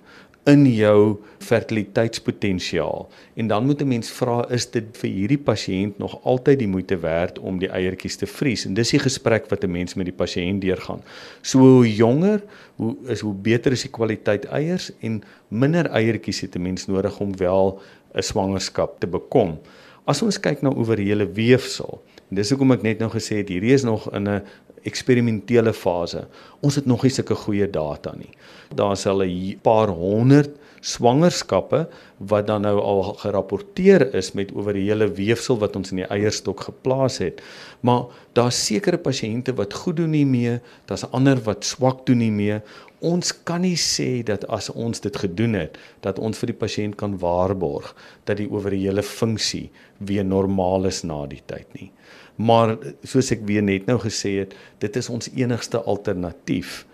in 0.46 0.66
jou 0.70 1.18
fertiliteitspotensiaal. 1.42 3.08
En 3.34 3.48
dan 3.48 3.66
moet 3.66 3.82
'n 3.82 3.88
mens 3.88 4.10
vra 4.10 4.46
is 4.50 4.70
dit 4.72 4.84
vir 4.92 5.10
hierdie 5.10 5.38
pasiënt 5.38 5.98
nog 5.98 6.24
altyd 6.24 6.60
die 6.60 6.68
moeite 6.68 6.98
werd 6.98 7.40
om 7.40 7.60
die 7.60 7.70
eiertjies 7.70 8.16
te 8.16 8.28
vries? 8.28 8.66
En 8.66 8.74
dis 8.74 8.90
die 8.90 9.00
gesprek 9.00 9.50
wat 9.50 9.64
'n 9.64 9.72
mens 9.72 9.94
met 9.94 10.06
die 10.06 10.16
pasiënt 10.16 10.62
deurgaan. 10.62 11.02
So 11.42 11.60
hoe 11.60 11.96
jonger, 11.96 12.44
hoe 12.76 12.96
is 13.08 13.20
hoe 13.20 13.34
beter 13.34 13.72
is 13.72 13.82
die 13.82 13.92
kwaliteit 13.92 14.46
eiers 14.46 14.92
en 15.00 15.24
minder 15.48 15.86
eiertjies 15.86 16.42
het 16.42 16.56
'n 16.56 16.62
mens 16.62 16.86
nodig 16.86 17.20
om 17.20 17.38
wel 17.38 17.80
'n 18.14 18.22
swangerskap 18.22 19.00
te 19.00 19.08
bekom. 19.08 19.60
As 20.06 20.22
ons 20.22 20.40
kyk 20.40 20.62
na 20.62 20.70
oorhele 20.70 21.32
weefsel, 21.32 22.02
en 22.30 22.36
dis 22.36 22.50
hoekom 22.50 22.72
ek 22.72 22.82
net 22.82 23.00
nou 23.00 23.10
gesê 23.10 23.38
het 23.38 23.50
hierdie 23.50 23.74
is 23.74 23.84
nog 23.84 24.14
in 24.14 24.28
'n 24.28 24.42
eksperimentele 24.86 25.74
fase. 25.74 26.26
Ons 26.62 26.78
het 26.80 26.86
nog 26.86 27.04
nie 27.04 27.14
sulke 27.14 27.36
goeie 27.36 27.68
data 27.70 28.14
nie. 28.18 28.32
Daar's 28.76 29.06
al 29.06 29.24
'n 29.24 29.60
paar 29.62 29.90
honderd 29.90 30.52
swangerskappe 30.86 31.88
wat 32.18 32.48
dan 32.48 32.62
nou 32.62 32.80
al 32.80 33.02
gerapporteer 33.24 34.14
is 34.16 34.34
met 34.38 34.52
oor 34.56 34.74
die 34.74 34.86
hele 34.86 35.08
weefsel 35.18 35.58
wat 35.58 35.76
ons 35.76 35.92
in 35.92 36.04
die 36.04 36.10
eierstok 36.14 36.68
geplaas 36.68 37.18
het. 37.18 37.42
Maar 37.82 38.06
daar's 38.38 38.66
sekere 38.66 38.98
pasiënte 38.98 39.56
wat 39.58 39.74
goed 39.74 39.98
doen 39.98 40.14
nie 40.14 40.26
mee, 40.26 40.60
daar's 40.86 41.08
ander 41.12 41.42
wat 41.48 41.66
swak 41.66 42.06
doen 42.06 42.22
nie 42.22 42.32
mee. 42.32 42.60
Ons 43.06 43.34
kan 43.44 43.62
nie 43.62 43.78
sê 43.78 44.24
dat 44.26 44.46
as 44.46 44.70
ons 44.70 45.02
dit 45.04 45.16
gedoen 45.16 45.54
het 45.54 45.78
dat 46.02 46.20
ons 46.20 46.38
vir 46.38 46.54
die 46.54 46.62
pasiënt 46.62 46.96
kan 46.96 47.18
waarborg 47.22 47.94
dat 48.26 48.38
die 48.38 48.50
oor 48.50 48.70
die 48.70 48.86
hele 48.86 49.04
funksie 49.04 49.70
weer 49.98 50.26
normaal 50.26 50.86
is 50.86 51.04
na 51.04 51.26
die 51.30 51.42
tyd 51.46 51.68
nie 51.74 51.92
maar 52.36 52.78
soos 53.04 53.32
ek 53.32 53.46
weer 53.48 53.64
net 53.64 53.88
nou 53.88 53.98
gesê 54.00 54.40
het, 54.44 54.56
dit 54.80 54.96
is 54.96 55.10
ons 55.10 55.30
enigste 55.36 55.82
alternatief 55.84 56.86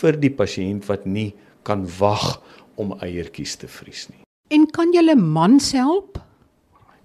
vir 0.00 0.16
die 0.20 0.32
pasiënt 0.32 0.88
wat 0.88 1.06
nie 1.06 1.32
kan 1.62 1.86
wag 1.98 2.40
om 2.80 2.96
eiertjies 3.00 3.56
te 3.60 3.68
vries 3.68 4.08
nie. 4.10 4.24
En 4.50 4.66
kan 4.66 4.92
jy 4.92 5.02
'n 5.02 5.20
man 5.20 5.60
help? 5.72 6.18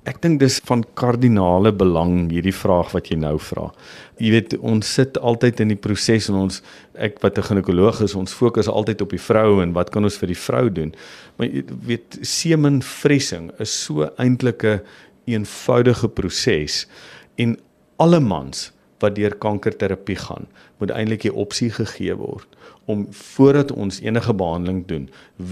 Ek 0.05 0.19
dink 0.21 0.39
dis 0.39 0.59
van 0.67 0.83
kardinale 0.93 1.71
belang 1.73 2.29
hierdie 2.29 2.53
vraag 2.53 2.91
wat 2.93 3.07
jy 3.09 3.15
nou 3.17 3.39
vra. 3.41 3.71
Jy 4.21 4.29
weet 4.35 4.57
ons 4.61 4.85
sit 4.85 5.17
altyd 5.17 5.59
in 5.59 5.71
die 5.73 5.79
proses 5.81 6.29
en 6.29 6.35
ons 6.35 6.61
ek 6.93 7.17
wat 7.23 7.37
'n 7.37 7.41
ginekoloog 7.41 8.01
is, 8.01 8.13
ons 8.13 8.33
fokus 8.33 8.67
altyd 8.67 9.01
op 9.01 9.09
die 9.09 9.25
vrou 9.29 9.61
en 9.63 9.73
wat 9.73 9.89
kan 9.89 10.03
ons 10.03 10.17
vir 10.17 10.27
die 10.27 10.41
vrou 10.47 10.69
doen? 10.69 10.93
Maar 11.37 11.47
jy 11.47 11.63
weet 11.87 12.17
semenvriesing 12.21 13.51
is 13.59 13.71
so 13.85 14.09
eintlik 14.17 14.63
'n 14.63 14.81
eenvoudige 15.25 16.07
proses 16.07 16.85
en 17.37 17.57
alle 18.01 18.19
mans 18.19 18.71
wat 19.03 19.15
deur 19.15 19.35
kankerterapie 19.35 20.17
gaan, 20.17 20.47
moet 20.79 20.91
eintlik 20.95 21.25
die 21.27 21.33
opsie 21.33 21.69
gegee 21.73 22.15
word 22.17 22.47
om 22.85 23.07
voordat 23.11 23.71
ons 23.73 23.99
enige 24.03 24.33
behandeling 24.37 24.83
doen, 24.87 25.07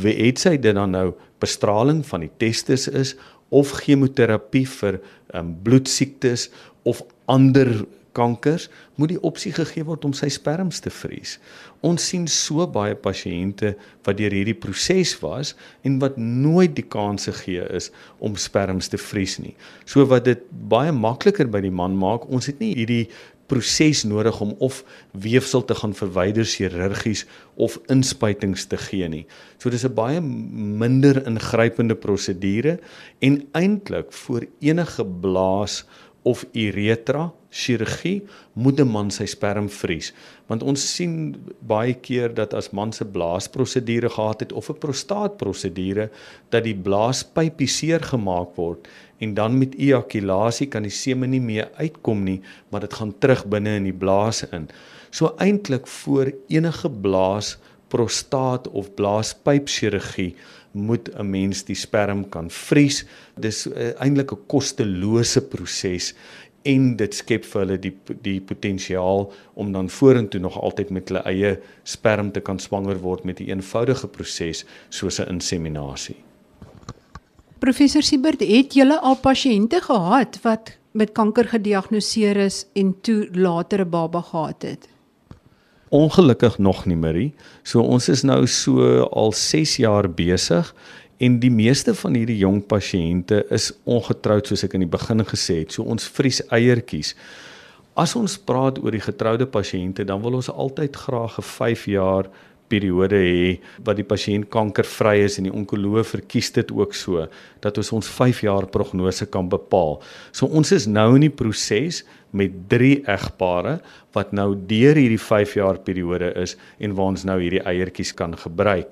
het 0.05 0.41
sy 0.41 0.55
dit 0.61 0.75
dan 0.77 0.93
nou 0.93 1.13
bestraling 1.41 2.03
van 2.05 2.21
die 2.25 2.31
testis 2.37 2.85
is 2.87 3.15
of 3.53 3.73
chemoterapie 3.83 4.65
vir 4.69 4.99
um, 5.33 5.53
bloedsiektes 5.65 6.49
of 6.89 7.01
ander 7.25 7.83
kankers, 8.13 8.69
moet 8.95 9.13
die 9.13 9.21
opsie 9.25 9.51
gegee 9.55 9.83
word 9.87 10.05
om 10.05 10.13
sy 10.13 10.29
sperms 10.33 10.79
te 10.83 10.91
vries. 10.93 11.37
Ons 11.83 12.05
sien 12.11 12.27
so 12.31 12.65
baie 12.69 12.95
pasiënte 12.95 13.73
wat 14.05 14.17
deur 14.19 14.33
hierdie 14.33 14.57
proses 14.57 15.15
was 15.21 15.53
en 15.83 15.99
wat 16.03 16.17
nooit 16.17 16.75
die 16.77 16.85
kans 16.85 17.27
gegee 17.29 17.65
is 17.73 17.89
om 18.23 18.37
sperms 18.39 18.91
te 18.93 19.01
vries 19.01 19.39
nie. 19.41 19.55
So 19.85 20.05
wat 20.09 20.25
dit 20.29 20.45
baie 20.69 20.93
makliker 20.95 21.49
by 21.51 21.63
die 21.65 21.73
man 21.73 21.97
maak, 21.99 22.29
ons 22.29 22.47
het 22.51 22.61
nie 22.63 22.73
hierdie 22.77 23.07
proses 23.51 24.03
nodig 24.07 24.39
om 24.41 24.53
of 24.63 24.83
weefsel 25.11 25.65
te 25.65 25.75
gaan 25.75 25.93
verwyder 25.93 26.47
chirurgies 26.47 27.25
of 27.55 27.77
inspuitings 27.91 28.65
te 28.71 28.79
gee 28.87 29.07
nie. 29.09 29.25
So 29.57 29.69
dis 29.69 29.85
'n 29.85 29.93
baie 29.93 30.21
minder 30.21 31.21
ingrypende 31.27 31.95
prosedure 31.95 32.79
en 33.21 33.47
eintlik 33.53 34.11
vir 34.11 34.47
enige 34.61 35.05
blaas 35.05 35.83
of 36.23 36.45
uretra 36.53 37.31
chirurgie 37.53 38.23
moet 38.53 38.79
'n 38.81 38.89
man 38.89 39.11
sy 39.11 39.25
sperm 39.29 39.69
vries 39.69 40.11
want 40.49 40.63
ons 40.63 40.81
sien 40.95 41.35
baie 41.61 41.93
keer 41.93 42.33
dat 42.33 42.53
as 42.53 42.71
man 42.71 42.91
se 42.91 43.05
blaasprosedure 43.05 44.09
gehad 44.09 44.39
het 44.39 44.53
of 44.53 44.69
'n 44.69 44.81
prostaatprosedure 44.85 46.09
dat 46.49 46.63
die 46.63 46.75
blaaspypie 46.75 47.67
seer 47.67 48.01
gemaak 48.01 48.55
word 48.55 48.87
en 49.19 49.33
dan 49.33 49.57
met 49.57 49.75
ejakulasie 49.75 50.67
kan 50.67 50.83
die 50.83 50.97
semen 51.03 51.29
nie 51.29 51.41
meer 51.41 51.69
uitkom 51.77 52.23
nie 52.23 52.41
maar 52.69 52.81
dit 52.81 52.93
gaan 52.93 53.13
terug 53.19 53.45
binne 53.45 53.75
in 53.75 53.83
die 53.83 53.99
blaas 54.05 54.43
in 54.51 54.67
so 55.11 55.35
eintlik 55.37 55.87
voor 55.87 56.33
enige 56.47 56.89
blaas 56.89 57.57
prostaat 57.93 58.67
of 58.67 58.93
blaaspyp 58.97 59.67
chirurgie 59.69 60.33
moet 60.73 61.09
'n 61.13 61.29
mens 61.29 61.63
die 61.63 61.75
sperm 61.75 62.29
kan 62.29 62.49
vries. 62.49 63.05
Dis 63.37 63.67
uh, 63.67 63.93
eintlik 64.01 64.31
'n 64.33 64.45
kostelose 64.47 65.41
proses 65.41 66.13
en 66.63 66.95
dit 66.97 67.15
skep 67.15 67.45
vir 67.45 67.61
hulle 67.61 67.79
die 67.79 67.93
die 68.25 68.39
potensiaal 68.41 69.25
om 69.53 69.71
dan 69.71 69.89
vorentoe 69.89 70.41
nog 70.41 70.59
altyd 70.59 70.89
met 70.89 71.09
hulle 71.09 71.23
eie 71.29 71.55
sperm 71.83 72.31
te 72.31 72.41
kan 72.41 72.59
swanger 72.59 72.99
word 73.01 73.23
met 73.23 73.39
'n 73.39 73.49
eenvoudige 73.49 74.07
proses 74.07 74.65
soos 74.89 75.19
'n 75.19 75.29
inseminasie. 75.29 76.15
Professor 77.59 78.03
Siebert, 78.03 78.39
het 78.39 78.73
julle 78.73 78.99
al 78.99 79.15
pasiënte 79.15 79.81
gehad 79.81 80.39
wat 80.41 80.77
met 80.91 81.11
kanker 81.11 81.47
gediagnoseer 81.47 82.37
is 82.37 82.65
en 82.73 82.95
toe 83.01 83.27
later 83.31 83.85
'n 83.85 83.89
baba 83.89 84.21
gehad 84.21 84.61
het? 84.61 84.87
Ongelukkig 85.89 86.57
nog 86.57 86.85
nie, 86.85 86.95
Marie. 86.95 87.33
So 87.63 87.81
ons 87.81 88.09
is 88.09 88.23
nou 88.23 88.47
so 88.47 89.03
al 89.03 89.31
6 89.31 89.75
jaar 89.75 90.09
besig 90.09 90.75
En 91.23 91.39
die 91.39 91.51
meeste 91.53 91.93
van 91.95 92.17
hierdie 92.17 92.39
jong 92.41 92.63
pasiënte 92.67 93.43
is 93.55 93.69
ongetroud 93.87 94.49
soos 94.49 94.65
ek 94.67 94.73
in 94.75 94.83
die 94.83 94.91
begin 94.91 95.23
gesê 95.27 95.61
het. 95.61 95.75
So 95.75 95.85
ons 95.87 96.09
vries 96.17 96.41
eiertjies. 96.51 97.13
As 97.95 98.15
ons 98.19 98.39
praat 98.41 98.79
oor 98.81 98.95
die 98.95 99.03
getroude 99.03 99.45
pasiënte, 99.47 100.03
dan 100.09 100.23
wil 100.23 100.39
ons 100.41 100.49
altyd 100.49 100.97
graag 101.05 101.37
'n 101.39 101.47
5 101.47 101.85
jaar 101.93 102.27
periode 102.73 103.19
hê 103.19 103.59
wat 103.85 103.99
die 103.99 104.07
pasiënt 104.07 104.49
kankervry 104.49 105.23
is 105.27 105.37
en 105.37 105.47
die 105.47 105.53
onkoloog 105.53 106.07
verkies 106.07 106.51
dit 106.55 106.71
ook 106.71 106.95
so 106.97 107.27
dat 107.63 107.77
ons 107.77 107.91
ons 107.99 108.07
5 108.07 108.43
jaar 108.47 108.67
prognose 108.67 109.25
kan 109.25 109.49
bepaal. 109.49 110.01
So 110.31 110.47
ons 110.47 110.71
is 110.71 110.87
nou 110.87 111.15
in 111.15 111.27
die 111.27 111.35
proses 111.43 112.03
met 112.31 112.51
3 112.69 113.03
egpare 113.05 113.79
wat 114.15 114.33
nou 114.33 114.55
deur 114.55 114.95
hierdie 114.95 115.21
5 115.21 115.57
jaar 115.59 115.77
periode 115.77 116.33
is 116.45 116.57
en 116.79 116.95
waar 116.97 117.13
ons 117.13 117.25
nou 117.29 117.39
hierdie 117.39 117.61
eiertjies 117.61 118.13
kan 118.13 118.33
gebruik. 118.37 118.89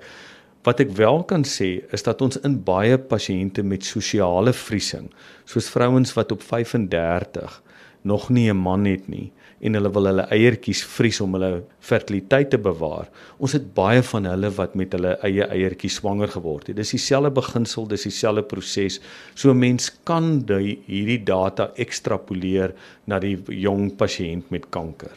Wat 0.63 0.79
ek 0.83 0.91
wel 0.93 1.23
kan 1.25 1.41
sê 1.41 1.81
is 1.89 2.03
dat 2.05 2.19
ons 2.21 2.37
in 2.45 2.59
baie 2.61 2.97
pasiënte 2.97 3.63
met 3.65 3.85
sosiale 3.85 4.53
vriesing, 4.53 5.07
soos 5.49 5.69
vrouens 5.73 6.13
wat 6.13 6.31
op 6.35 6.43
35 6.45 7.61
nog 8.05 8.29
nie 8.29 8.49
'n 8.49 8.57
man 8.57 8.85
het 8.85 9.07
nie 9.07 9.31
en 9.61 9.73
hulle 9.73 9.91
wil 9.93 10.05
hulle 10.09 10.25
eiertjies 10.33 10.81
vries 10.83 11.19
om 11.21 11.33
hulle 11.37 11.63
fertiliteit 11.79 12.49
te 12.49 12.57
bewaar. 12.57 13.09
Ons 13.37 13.53
het 13.53 13.73
baie 13.73 14.01
van 14.01 14.25
hulle 14.25 14.49
wat 14.57 14.75
met 14.75 14.93
hulle 14.93 15.17
eie 15.27 15.45
eiertjies 15.45 15.95
swanger 15.99 16.27
geword 16.27 16.67
het. 16.67 16.75
Dis 16.75 16.93
dieselfde 16.95 17.31
beginsel, 17.31 17.87
dis 17.87 18.03
dieselfde 18.03 18.43
proses. 18.43 18.99
So 19.35 19.51
'n 19.51 19.59
mens 19.59 19.91
kan 20.03 20.39
die, 20.39 20.79
hierdie 20.85 21.23
data 21.23 21.71
ekstrapoleer 21.75 22.73
na 23.05 23.19
die 23.19 23.37
jong 23.47 23.95
pasiënt 23.95 24.49
met 24.49 24.69
kanker. 24.69 25.11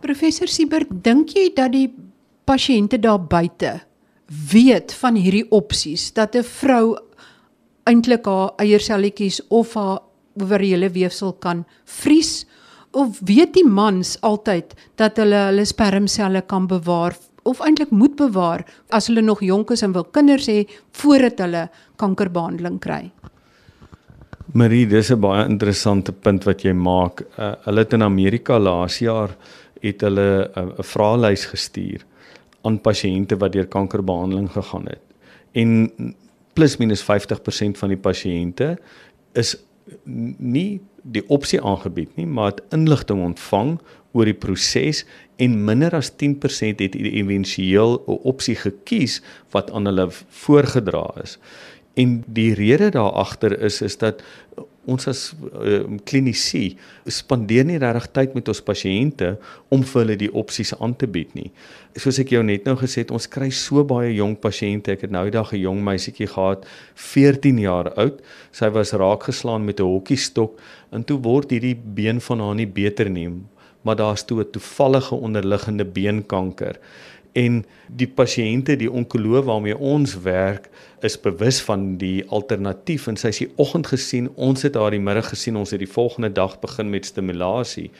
Professor 0.00 0.48
Siebert, 0.48 0.88
dink 0.90 1.28
jy 1.30 1.50
dat 1.54 1.72
die 1.72 1.94
pasiënte 2.44 2.98
daar 2.98 3.20
buite 3.20 3.89
weet 4.30 4.92
van 4.94 5.14
hierdie 5.18 5.46
opsies 5.50 6.12
dat 6.12 6.36
'n 6.36 6.42
vrou 6.42 6.96
eintlik 7.84 8.26
haar 8.26 8.52
eierselletjies 8.56 9.40
of 9.48 9.74
haar 9.74 9.98
ovariële 10.40 10.90
weefsel 10.90 11.32
kan 11.32 11.64
vries 11.84 12.46
of 12.90 13.18
weet 13.24 13.54
die 13.54 13.66
mans 13.66 14.20
altyd 14.20 14.74
dat 14.94 15.16
hulle 15.16 15.36
hulle 15.48 15.64
spermselle 15.64 16.42
kan 16.42 16.66
bewaar 16.66 17.16
of 17.42 17.60
eintlik 17.60 17.90
moet 17.90 18.16
bewaar 18.16 18.64
as 18.88 19.06
hulle 19.06 19.22
nog 19.22 19.42
jonk 19.42 19.70
is 19.70 19.82
en 19.82 19.92
wil 19.92 20.04
kinders 20.04 20.46
hê 20.46 20.66
voordat 20.92 21.38
hulle 21.38 21.68
kankerbehandeling 21.96 22.78
kry. 22.80 23.10
Marie, 24.52 24.86
dis 24.86 25.10
'n 25.10 25.20
baie 25.20 25.46
interessante 25.46 26.12
punt 26.12 26.44
wat 26.44 26.62
jy 26.62 26.72
maak. 26.72 27.22
Uh, 27.38 27.54
hulle 27.64 27.78
het 27.78 27.92
in 27.92 28.02
Amerika 28.02 28.58
laas 28.58 28.98
jaar 28.98 29.30
het 29.80 30.00
hulle 30.00 30.50
'n 30.56 30.68
uh, 30.78 30.82
vraelys 30.82 31.46
gestuur 31.46 32.04
aan 32.62 32.80
pasiënte 32.80 33.36
wat 33.40 33.52
deur 33.52 33.66
kankerbehandeling 33.66 34.50
gegaan 34.52 34.86
het. 34.86 35.02
En 35.52 35.90
plus 36.52 36.76
minus 36.76 37.02
50% 37.02 37.78
van 37.80 37.88
die 37.88 38.00
pasiënte 38.00 38.74
is 39.32 39.56
nie 40.04 40.80
die 41.02 41.22
opsie 41.32 41.60
aangebied 41.62 42.16
nie, 42.16 42.26
maar 42.26 42.52
het 42.52 42.62
inligting 42.76 43.22
ontvang 43.24 43.78
oor 44.12 44.28
die 44.28 44.36
proses 44.36 45.04
en 45.40 45.56
minder 45.64 45.94
as 45.96 46.10
10% 46.20 46.82
het 46.82 46.96
éventueel 46.98 48.02
'n 48.06 48.18
opsie 48.32 48.56
gekies 48.56 49.20
wat 49.50 49.70
aan 49.70 49.84
hulle 49.84 50.08
voorgedra 50.28 51.06
is. 51.22 51.38
En 51.94 52.24
die 52.26 52.54
rede 52.54 52.90
daar 52.90 53.12
agter 53.12 53.60
is 53.60 53.80
is 53.82 53.98
dat 53.98 54.22
ons 54.88 55.06
as 55.10 55.20
uh, 55.60 55.82
klinisie 56.08 56.78
spandeer 57.10 57.66
nie 57.68 57.78
regtig 57.82 58.06
tyd 58.16 58.36
met 58.38 58.48
ons 58.48 58.62
pasiënte 58.64 59.34
om 59.74 59.84
vir 59.86 60.00
hulle 60.00 60.16
die 60.22 60.30
opsies 60.42 60.72
aan 60.78 60.94
te 60.98 61.08
bied 61.10 61.34
nie. 61.36 61.50
Soos 62.00 62.20
ek 62.22 62.32
jou 62.34 62.42
net 62.46 62.66
nou 62.68 62.76
gesê 62.80 63.04
het, 63.04 63.12
ons 63.14 63.28
kry 63.30 63.50
so 63.54 63.84
baie 63.86 64.12
jong 64.16 64.38
pasiënte. 64.40 64.94
Ek 64.96 65.04
het 65.06 65.14
nou 65.14 65.26
eendag 65.28 65.52
'n 65.52 65.60
jong 65.60 65.84
meisietjie 65.84 66.30
gehad, 66.32 66.64
14 66.94 67.58
jaar 67.58 67.92
oud. 67.96 68.22
Sy 68.52 68.70
was 68.70 68.92
raak 68.92 69.28
geslaan 69.28 69.64
met 69.64 69.80
'n 69.80 69.84
hokkiestok 69.84 70.58
en 70.92 71.04
toe 71.04 71.18
word 71.18 71.50
hierdie 71.50 71.76
been 71.76 72.20
van 72.20 72.40
haar 72.40 72.54
nie 72.54 72.66
beter 72.66 73.10
nie, 73.10 73.28
maar 73.82 73.96
daar's 73.96 74.24
toe 74.24 74.40
'n 74.40 74.50
toevallige 74.50 75.14
onderliggende 75.14 75.84
beenkanker 75.84 76.78
en 77.32 77.60
die 77.86 78.08
pasiënte 78.08 78.76
die 78.76 78.90
onkoloog 78.90 79.44
waarmee 79.44 79.76
ons 79.76 80.16
werk 80.24 80.68
is 81.06 81.20
bewus 81.20 81.60
van 81.62 81.96
die 82.00 82.24
alternatief 82.28 83.06
en 83.08 83.16
sy 83.20 83.30
sê 83.34 83.48
oggend 83.56 83.86
gesien 83.92 84.28
ons 84.36 84.62
het 84.66 84.76
haar 84.76 84.94
die 84.94 85.02
middag 85.02 85.30
gesien 85.32 85.56
ons 85.56 85.70
het 85.70 85.80
die 85.82 85.90
volgende 85.90 86.32
dag 86.32 86.58
begin 86.60 86.90
met 86.90 87.06
stimulasie. 87.06 87.90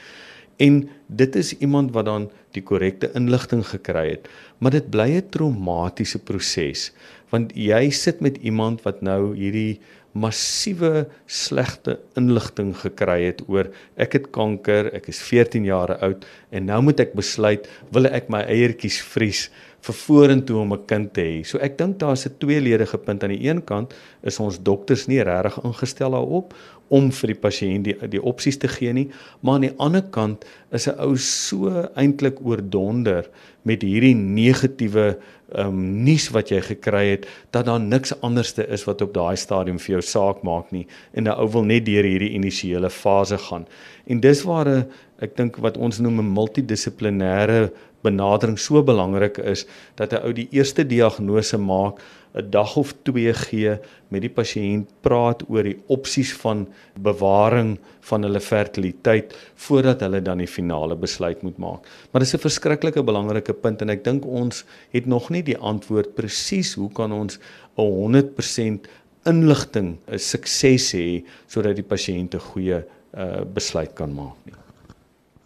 En 0.61 0.83
dit 1.07 1.37
is 1.37 1.55
iemand 1.59 1.95
wat 1.97 2.05
dan 2.05 2.29
die 2.53 2.63
korrekte 2.63 3.09
inligting 3.17 3.63
gekry 3.65 4.11
het. 4.11 4.29
Maar 4.59 4.71
dit 4.71 4.91
bly 4.91 5.09
'n 5.17 5.29
traumatiese 5.31 6.19
proses 6.19 6.93
want 7.31 7.55
jy 7.55 7.91
sit 7.95 8.21
met 8.21 8.39
iemand 8.43 8.83
wat 8.83 9.03
nou 9.07 9.37
hierdie 9.37 9.81
massiewe 10.13 11.07
slegte 11.31 11.99
inligting 12.19 12.73
gekry 12.75 13.21
het 13.29 13.43
oor 13.49 13.71
ek 14.01 14.17
het 14.19 14.31
kanker, 14.35 14.91
ek 14.97 15.09
is 15.13 15.23
14 15.23 15.65
jaar 15.69 15.95
oud 16.03 16.27
en 16.51 16.67
nou 16.67 16.81
moet 16.83 17.01
ek 17.01 17.15
besluit 17.19 17.69
wil 17.95 18.11
ek 18.11 18.31
my 18.33 18.43
eiertjies 18.51 18.99
vries 19.13 19.49
vir 19.81 19.97
vorentoe 19.97 20.59
om 20.61 20.73
'n 20.75 20.85
kind 20.87 21.13
te 21.15 21.23
hê. 21.23 21.45
So 21.45 21.59
ek 21.59 21.79
dink 21.79 21.99
daar's 21.99 22.27
'n 22.27 22.37
tweeledige 22.39 22.99
punt 22.99 23.25
aan 23.25 23.31
die 23.31 23.49
een 23.49 23.65
kant 23.65 23.95
is 24.23 24.39
ons 24.41 24.59
dokters 24.59 25.07
nie 25.07 25.23
regtig 25.23 25.65
ingestel 25.65 26.11
daarop 26.11 26.55
om 26.91 27.11
vir 27.15 27.33
die 27.33 27.39
pasiënt 27.39 27.87
die 27.87 27.97
die 28.11 28.23
opsies 28.23 28.59
te 28.59 28.69
gee 28.69 28.93
nie, 28.93 29.09
maar 29.41 29.59
aan 29.59 29.69
die 29.69 29.77
ander 29.79 30.03
kant 30.03 30.45
is 30.71 30.89
'n 30.89 30.99
ou 30.99 31.17
so 31.17 31.89
eintlik 31.95 32.41
oordonder 32.45 33.31
met 33.63 33.83
hierdie 33.83 34.15
negatiewe 34.15 35.19
ehm 35.51 35.67
um, 35.67 35.79
nuus 36.05 36.29
wat 36.31 36.51
jy 36.53 36.61
gekry 36.63 37.05
het 37.11 37.27
dat 37.51 37.67
daar 37.67 37.81
niks 37.81 38.13
anderste 38.23 38.67
is 38.71 38.85
wat 38.87 39.03
op 39.03 39.15
daai 39.15 39.37
stadium 39.37 39.79
vir 39.79 39.97
jou 39.97 40.03
saak 40.03 40.43
maak 40.47 40.71
nie 40.73 40.87
en 41.13 41.25
'n 41.25 41.35
ou 41.35 41.49
wil 41.49 41.65
net 41.65 41.85
deur 41.87 42.05
hierdie 42.05 42.35
initiële 42.39 42.91
fase 42.91 43.39
gaan. 43.39 43.67
En 44.07 44.21
dis 44.21 44.43
waar 44.43 44.69
'n 44.69 44.87
ek 45.21 45.37
dink 45.37 45.57
wat 45.57 45.77
ons 45.77 45.99
noem 45.99 46.21
'n 46.21 46.35
multidissiplinêre 46.35 47.71
benadering 48.03 48.59
so 48.59 48.83
belangrik 48.83 49.39
is 49.39 49.67
dat 49.97 50.13
'n 50.13 50.25
ou 50.25 50.33
die 50.33 50.49
eerste 50.51 50.87
diagnose 50.87 51.59
maak 51.59 52.01
'n 52.35 52.51
dag 52.51 52.77
of 52.77 52.95
2 53.03 53.35
gee 53.35 53.79
met 54.09 54.23
die 54.23 54.31
pasiënt 54.31 54.89
praat 55.03 55.43
oor 55.49 55.67
die 55.67 55.79
opsies 55.87 56.33
van 56.43 56.69
bewaring 56.95 57.79
van 58.01 58.23
hulle 58.23 58.41
fertiliteit 58.41 59.35
voordat 59.55 60.01
hulle 60.01 60.23
dan 60.23 60.39
die 60.39 60.51
finale 60.51 60.97
besluit 60.97 61.43
moet 61.43 61.59
maak. 61.59 61.87
Maar 62.11 62.23
dis 62.23 62.35
'n 62.35 62.47
verskriklike 62.47 63.03
belangrike 63.03 63.53
punt 63.53 63.83
en 63.83 63.91
ek 63.91 64.05
dink 64.05 64.25
ons 64.25 64.65
het 64.91 65.07
nog 65.07 65.31
nie 65.31 65.43
die 65.43 65.59
antwoord 65.59 66.15
presies 66.15 66.75
hoe 66.75 66.91
kan 66.93 67.13
ons 67.13 67.39
'n 67.77 67.83
100% 67.83 68.87
inligting 69.27 69.99
'n 70.07 70.19
sukses 70.19 70.93
hê 70.95 71.25
sodat 71.47 71.77
die 71.77 71.85
pasiënt 71.85 72.35
'n 72.35 72.39
goeie 72.41 72.85
uh, 73.15 73.45
besluit 73.45 73.95
kan 73.95 74.15
maak 74.15 74.37
nie. 74.47 74.55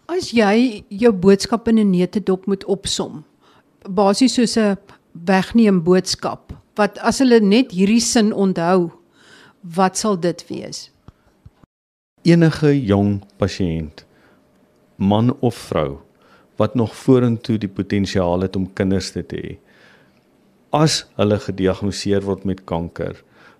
As 0.06 0.30
jy 0.30 0.84
jou 0.88 1.12
boodskap 1.12 1.68
in 1.68 1.78
'n 1.78 1.90
neutedop 1.90 2.46
moet 2.46 2.64
opsom, 2.64 3.24
basies 3.88 4.34
soos 4.34 4.56
'n 4.56 4.76
wegneem 5.12 5.82
boodskap, 5.82 6.52
wat 6.78 6.98
as 6.98 7.20
hulle 7.22 7.40
net 7.40 7.72
hierdie 7.74 8.02
sin 8.02 8.32
onthou, 8.32 8.90
wat 9.76 9.98
sal 10.00 10.18
dit 10.20 10.40
wees? 10.50 10.88
Enige 12.24 12.72
jong 12.72 13.20
pasiënt, 13.40 14.04
man 14.96 15.34
of 15.40 15.56
vrou 15.68 16.00
wat 16.60 16.76
nog 16.78 16.92
vorentoe 16.94 17.56
die 17.58 17.70
potensiaal 17.70 18.44
het 18.46 18.56
om 18.56 18.68
kinders 18.78 19.10
te 19.14 19.24
hê. 19.26 19.56
As 20.74 21.02
hulle 21.18 21.38
gediagnoseer 21.42 22.22
word 22.26 22.44
met 22.46 22.62
kanker, 22.70 23.16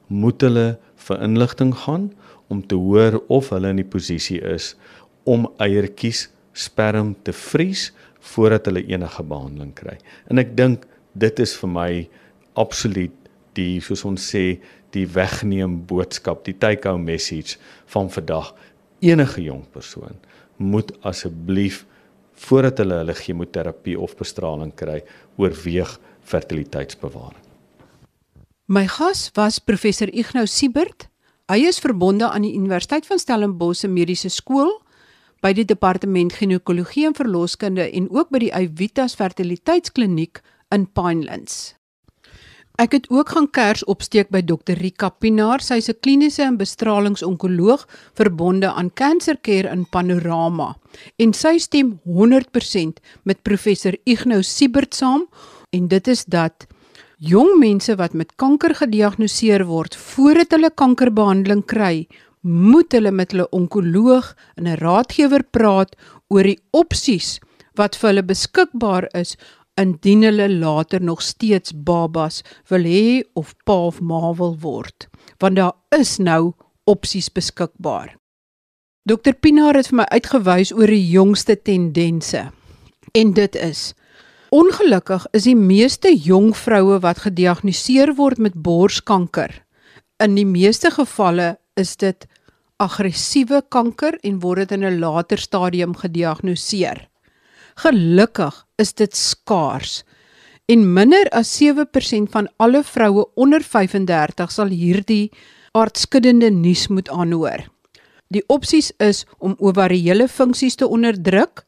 moet 0.07 0.43
hulle 0.47 0.77
vir 1.07 1.23
inligting 1.27 1.73
gaan 1.85 2.13
om 2.53 2.63
te 2.63 2.79
hoor 2.79 3.19
of 3.33 3.51
hulle 3.55 3.73
in 3.75 3.81
die 3.83 3.89
posisie 3.89 4.41
is 4.47 4.75
om 5.27 5.49
eiertjies 5.63 6.29
sperm 6.55 7.15
te 7.27 7.35
vries 7.35 7.89
voordat 8.35 8.69
hulle 8.71 8.85
enige 8.87 9.25
behandeling 9.27 9.73
kry. 9.77 9.97
En 10.31 10.39
ek 10.39 10.55
dink 10.57 10.87
dit 11.19 11.41
is 11.43 11.55
vir 11.59 11.71
my 11.71 11.91
absoluut 12.55 13.15
die 13.55 13.81
soos 13.85 14.05
ons 14.07 14.23
sê 14.33 14.59
die 14.95 15.07
wegneem 15.11 15.81
boodskap, 15.89 16.45
die 16.47 16.57
take 16.59 16.89
home 16.89 17.07
message 17.07 17.59
van 17.91 18.11
vandag. 18.11 18.53
Enige 19.05 19.43
jong 19.43 19.65
persoon 19.75 20.19
moet 20.57 20.93
asseblief 21.07 21.85
voordat 22.47 22.79
hulle 22.83 23.01
hulle 23.03 23.15
chemoterapie 23.15 23.97
of 24.01 24.15
bestraling 24.19 24.73
kry, 24.75 25.01
oorweeg 25.39 25.99
fertiliteitsbewaring. 26.27 27.43
My 28.67 28.87
gas 28.89 29.29
was 29.37 29.59
professor 29.59 30.09
Ignou 30.09 30.47
Siebert. 30.47 31.09
Hy 31.53 31.67
is 31.69 31.79
verbonde 31.85 32.31
aan 32.31 32.47
die 32.47 32.55
Universiteit 32.57 33.07
van 33.07 33.21
Stellenbosch 33.21 33.83
se 33.85 33.91
mediese 33.93 34.31
skool 34.33 34.73
by 35.45 35.53
die 35.53 35.67
departement 35.69 36.33
ginekologie 36.33 37.05
en 37.11 37.17
verloskunde 37.19 37.85
en 37.85 38.09
ook 38.09 38.33
by 38.33 38.41
die 38.47 38.53
Evitas 38.57 39.19
fertiliteitskliniek 39.21 40.41
in 40.73 40.87
Pinelands. 40.97 41.75
Ek 42.75 42.91
het 42.91 43.05
ook 43.07 43.29
gaan 43.31 43.47
kers 43.55 43.85
opsteek 43.87 44.33
by 44.35 44.41
Dr 44.43 44.75
Rika 44.75 45.07
Pinaar. 45.23 45.63
Sy's 45.63 45.89
'n 45.89 46.01
kliniese 46.03 46.43
en 46.43 46.57
bestralingsonkoloog 46.57 47.87
verbonde 48.15 48.67
aan 48.67 48.91
Cancer 48.95 49.39
Care 49.41 49.71
in 49.71 49.87
Panorama 49.87 50.75
en 51.17 51.33
sy 51.33 51.59
stem 51.59 52.01
100% 52.05 52.99
met 53.23 53.43
professor 53.43 53.95
Ignou 54.05 54.43
Siebert 54.43 54.95
saam 54.95 55.29
en 55.71 55.89
dit 55.89 56.09
is 56.09 56.25
dat 56.25 56.67
jong 57.19 57.59
mense 57.59 57.95
wat 57.97 58.13
met 58.13 58.37
kanker 58.37 58.75
gediagnoseer 58.75 59.65
word 59.67 59.95
voordat 59.97 60.51
hulle 60.51 60.71
kankerbehandeling 60.71 61.65
kry, 61.65 62.09
moet 62.43 62.93
hulle 62.93 63.11
met 63.11 63.31
hulle 63.31 63.49
onkoloog 63.51 64.35
en 64.57 64.67
'n 64.67 64.77
raadgewer 64.77 65.43
praat 65.43 65.95
oor 66.29 66.43
die 66.43 66.59
opsies 66.73 67.39
wat 67.77 67.97
vir 67.97 68.09
hulle 68.09 68.23
beskikbaar 68.23 69.09
is 69.15 69.37
indien 69.81 70.23
hulle 70.23 70.49
later 70.49 71.03
nog 71.03 71.23
steeds 71.23 71.75
babas 71.75 72.43
wil 72.71 72.87
hê 72.87 73.23
of 73.35 73.55
pa 73.65 73.79
of 73.89 74.01
ma 74.01 74.33
wil 74.39 74.57
word 74.61 75.09
want 75.43 75.57
daar 75.57 75.75
is 75.99 76.19
nou 76.19 76.53
opsies 76.85 77.31
beskikbaar. 77.33 78.15
Dr 79.09 79.33
Pinaar 79.41 79.77
het 79.77 79.89
vir 79.89 80.03
my 80.03 80.07
uitgewys 80.13 80.73
oor 80.73 80.91
die 80.93 81.11
jongste 81.11 81.57
tendense 81.57 82.51
en 83.13 83.35
dit 83.37 83.57
is 83.57 83.93
ongelukkig 84.55 85.27
is 85.33 85.49
die 85.49 85.59
meeste 85.59 86.13
jong 86.15 86.53
vroue 86.57 87.01
wat 87.03 87.25
gediagnoseer 87.27 88.15
word 88.21 88.39
met 88.39 88.55
borskanker 88.55 89.65
in 90.23 90.37
die 90.39 90.47
meeste 90.47 90.93
gevalle 90.95 91.57
is 91.81 91.97
dit 92.01 92.27
aggressiewe 92.83 93.63
kanker 93.75 94.17
en 94.23 94.41
word 94.43 94.65
dit 94.65 94.73
in 94.79 94.85
'n 94.85 95.01
later 95.01 95.39
stadium 95.39 95.95
gediagnoseer. 95.97 97.09
Gelukkig 97.75 98.67
is 98.79 98.95
dit 98.95 99.17
skaars 99.17 100.03
en 100.71 100.85
minder 100.97 101.29
as 101.37 101.51
7% 101.61 102.31
van 102.33 102.49
alle 102.57 102.83
vroue 102.87 103.27
onder 103.35 103.63
35 103.63 104.53
sal 104.53 104.71
hierdie 104.73 105.33
aardskuddende 105.77 106.51
nuus 106.51 106.87
moet 106.89 107.11
aanhoor. 107.11 107.67
Die 108.33 108.45
opsies 108.47 108.93
is 109.03 109.25
om 109.39 109.57
ovariële 109.59 110.29
funksies 110.29 110.79
te 110.81 110.89
onderdruk, 110.89 111.65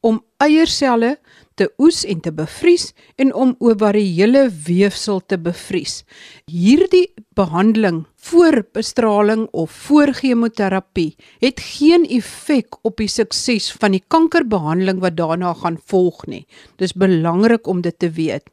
om 0.00 0.22
eierselle 0.38 1.18
te 1.58 1.68
oes 1.82 2.04
en 2.06 2.20
te 2.22 2.32
bevries 2.34 2.92
en 3.18 3.32
om 3.34 3.54
ovariële 3.58 4.46
weefsel 4.66 5.20
te 5.26 5.38
bevries. 5.38 6.02
Hierdie 6.46 7.08
behandeling 7.38 8.04
voor 8.28 8.62
bestraling 8.72 9.46
of 9.50 9.70
voor 9.88 10.12
chemoterapie 10.20 11.16
het 11.42 11.60
geen 11.60 12.06
effek 12.06 12.78
op 12.82 13.02
die 13.02 13.10
sukses 13.10 13.72
van 13.72 13.96
die 13.96 14.04
kankerbehandeling 14.06 15.02
wat 15.02 15.18
daarna 15.18 15.54
gaan 15.54 15.80
volg 15.84 16.26
nie. 16.26 16.46
Dis 16.78 16.94
belangrik 16.94 17.66
om 17.66 17.82
dit 17.82 17.98
te 17.98 18.10
weet. 18.10 18.46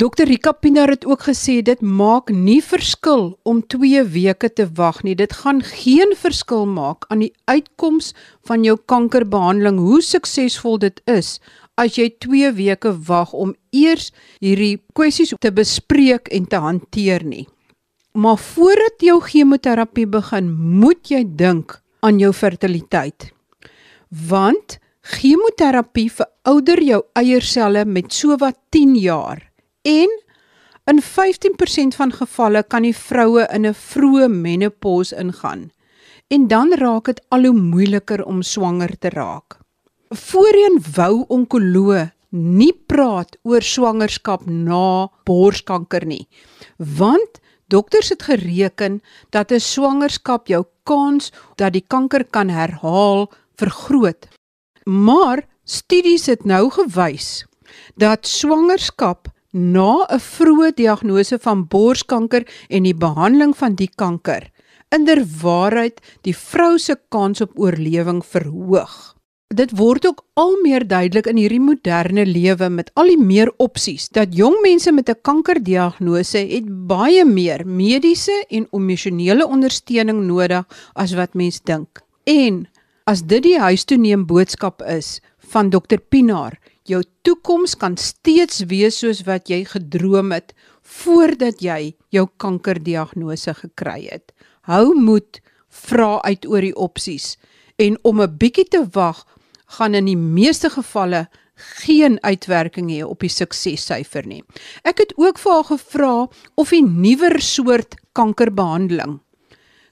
Dr 0.00 0.24
Rika 0.24 0.52
Pinaar 0.52 0.88
het 0.88 1.02
ook 1.04 1.26
gesê 1.28 1.58
dit 1.60 1.80
maak 1.84 2.30
nie 2.32 2.62
verskil 2.64 3.34
om 3.44 3.58
2 3.60 4.00
weke 4.14 4.48
te 4.48 4.64
wag 4.78 5.02
nie. 5.04 5.12
Dit 5.14 5.34
gaan 5.42 5.60
geen 5.60 6.14
verskil 6.16 6.64
maak 6.64 7.04
aan 7.12 7.20
die 7.26 7.34
uitkoms 7.44 8.14
van 8.48 8.64
jou 8.64 8.78
kankerbehandeling 8.88 9.76
hoe 9.78 10.00
suksesvol 10.00 10.80
dit 10.80 11.02
is 11.04 11.36
as 11.80 11.96
jy 11.98 12.10
2 12.22 12.52
weke 12.58 12.92
wag 13.08 13.32
om 13.32 13.54
eers 13.72 14.10
hierdie 14.42 14.76
kwessies 14.96 15.32
te 15.40 15.52
bespreek 15.54 16.28
en 16.36 16.46
te 16.46 16.60
hanteer 16.60 17.24
nie. 17.24 17.46
Maar 18.12 18.38
voordat 18.42 19.02
jou 19.06 19.20
chemoterapie 19.22 20.06
begin, 20.10 20.50
moet 20.52 21.10
jy 21.10 21.22
dink 21.24 21.78
aan 22.04 22.18
jou 22.18 22.32
fertiliteit. 22.34 23.30
Want 24.10 24.78
chemoterapie 25.00 26.10
verouder 26.12 26.82
jou 26.82 27.02
eierselle 27.16 27.84
met 27.86 28.12
sowat 28.12 28.58
10 28.74 28.96
jaar 29.00 29.46
en 29.86 30.18
in 30.90 30.98
15% 31.00 31.96
van 31.96 32.12
gevalle 32.12 32.62
kan 32.62 32.82
die 32.82 32.96
vroue 32.96 33.46
in 33.54 33.66
'n 33.66 33.74
vroeë 33.74 34.28
menopause 34.28 35.16
ingaan. 35.16 35.70
en 36.30 36.46
dan 36.46 36.74
raak 36.78 37.10
dit 37.10 37.22
al 37.34 37.48
hoe 37.48 37.58
moeiliker 37.58 38.22
om 38.24 38.42
swanger 38.42 38.94
te 38.98 39.10
raak. 39.10 39.59
Voorheen 40.10 40.80
wou 40.96 41.20
onkoloë 41.30 42.00
nie 42.34 42.72
praat 42.90 43.36
oor 43.46 43.62
swangerskap 43.62 44.42
na 44.50 45.06
borskanker 45.22 46.02
nie, 46.02 46.24
want 46.98 47.38
dokters 47.70 48.10
het 48.10 48.24
gereken 48.26 48.96
dat 49.30 49.52
'n 49.52 49.62
swangerskap 49.62 50.48
jou 50.48 50.64
kans 50.82 51.30
dat 51.54 51.72
die 51.72 51.84
kanker 51.86 52.24
kan 52.24 52.48
herhaal 52.48 53.30
vergroot. 53.54 54.26
Maar 54.84 55.46
studies 55.64 56.26
het 56.26 56.44
nou 56.44 56.70
gewys 56.70 57.46
dat 57.94 58.26
swangerskap 58.26 59.28
na 59.52 60.06
'n 60.10 60.18
vroeë 60.18 60.74
diagnose 60.74 61.38
van 61.38 61.68
borskanker 61.68 62.42
en 62.68 62.82
die 62.82 62.94
behandeling 62.94 63.56
van 63.56 63.74
die 63.74 63.90
kanker 63.94 64.50
inderwaarheid 64.90 66.00
die 66.22 66.34
vrou 66.34 66.78
se 66.78 66.98
kans 67.08 67.40
op 67.40 67.52
oorlewing 67.54 68.24
verhoog. 68.26 69.19
Dit 69.50 69.72
word 69.74 70.04
ook 70.06 70.20
al 70.38 70.52
meer 70.62 70.84
duidelik 70.86 71.26
in 71.26 71.38
hierdie 71.40 71.58
moderne 71.58 72.22
lewe 72.22 72.68
met 72.70 72.90
al 72.94 73.08
die 73.10 73.18
meer 73.18 73.48
opsies 73.58 74.04
dat 74.14 74.36
jong 74.38 74.60
mense 74.62 74.92
met 74.94 75.10
'n 75.10 75.18
kankerdiagnose 75.26 76.38
het 76.38 76.68
baie 76.86 77.24
meer 77.24 77.66
mediese 77.66 78.44
en 78.48 78.68
emosionele 78.70 79.46
ondersteuning 79.46 80.22
nodig 80.26 80.64
as 80.94 81.14
wat 81.18 81.34
mens 81.34 81.60
dink. 81.60 81.98
En 82.24 82.68
as 83.04 83.22
dit 83.22 83.42
die 83.42 83.58
huistoeneem 83.58 84.26
boodskap 84.26 84.82
is 84.82 85.20
van 85.38 85.70
Dr 85.70 85.98
Pinaar, 86.08 86.58
jou 86.84 87.02
toekoms 87.22 87.74
kan 87.74 87.96
steeds 87.96 88.62
wees 88.70 88.98
soos 88.98 89.24
wat 89.26 89.48
jy 89.48 89.64
gedroom 89.64 90.30
het 90.32 90.54
voordat 90.82 91.60
jy 91.60 91.96
jou 92.08 92.28
kankerdiagnose 92.36 93.54
gekry 93.54 94.06
het. 94.10 94.32
Hou 94.60 94.94
moed, 94.94 95.40
vra 95.68 96.22
uit 96.22 96.46
oor 96.46 96.60
die 96.60 96.76
opsies 96.76 97.36
en 97.76 97.98
om 98.02 98.20
'n 98.20 98.36
bietjie 98.38 98.68
te 98.68 98.86
wag 98.92 99.26
gaan 99.78 99.94
in 99.94 100.06
die 100.10 100.18
meeste 100.18 100.70
gevalle 100.70 101.28
geen 101.84 102.18
uitwerking 102.24 102.90
hê 102.90 103.02
op 103.04 103.20
die 103.20 103.32
suksessyfer 103.32 104.26
nie. 104.26 104.42
Ek 104.82 104.98
het 104.98 105.12
ook 105.16 105.38
vir 105.38 105.52
haar 105.52 105.64
gevra 105.64 106.28
of 106.56 106.72
'n 106.72 107.00
nuwer 107.00 107.40
soort 107.40 107.94
kankerbehandeling 108.12 109.20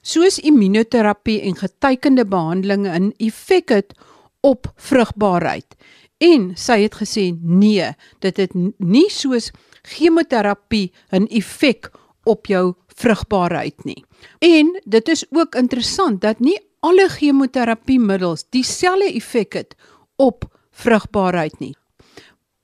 soos 0.01 0.39
immunoterapie 0.39 1.41
en 1.41 1.55
getekende 1.55 2.25
behandelinge 2.25 2.89
'n 2.99 3.13
effek 3.17 3.69
het 3.69 3.93
op 4.41 4.71
vrugbaarheid. 4.75 5.75
En 6.17 6.51
sy 6.55 6.81
het 6.81 6.95
gesê 6.95 7.37
nee, 7.41 7.95
dit 8.19 8.37
het 8.37 8.51
nie 8.77 9.09
soos 9.09 9.51
chemoterapie 9.81 10.91
'n 11.11 11.27
effek 11.27 11.91
op 12.23 12.45
jou 12.45 12.73
vrugbaarheid 12.87 13.83
nie. 13.83 14.05
En 14.39 14.81
dit 14.85 15.07
is 15.07 15.25
ook 15.31 15.55
interessant 15.55 16.21
dat 16.21 16.39
nie 16.39 16.59
alle 16.85 17.09
chemoterapiemiddels 17.09 18.45
dieselfde 18.55 19.11
effek 19.13 19.53
het 19.53 19.75
op 20.15 20.45
vrugbaarheid 20.71 21.59
nie. 21.59 21.75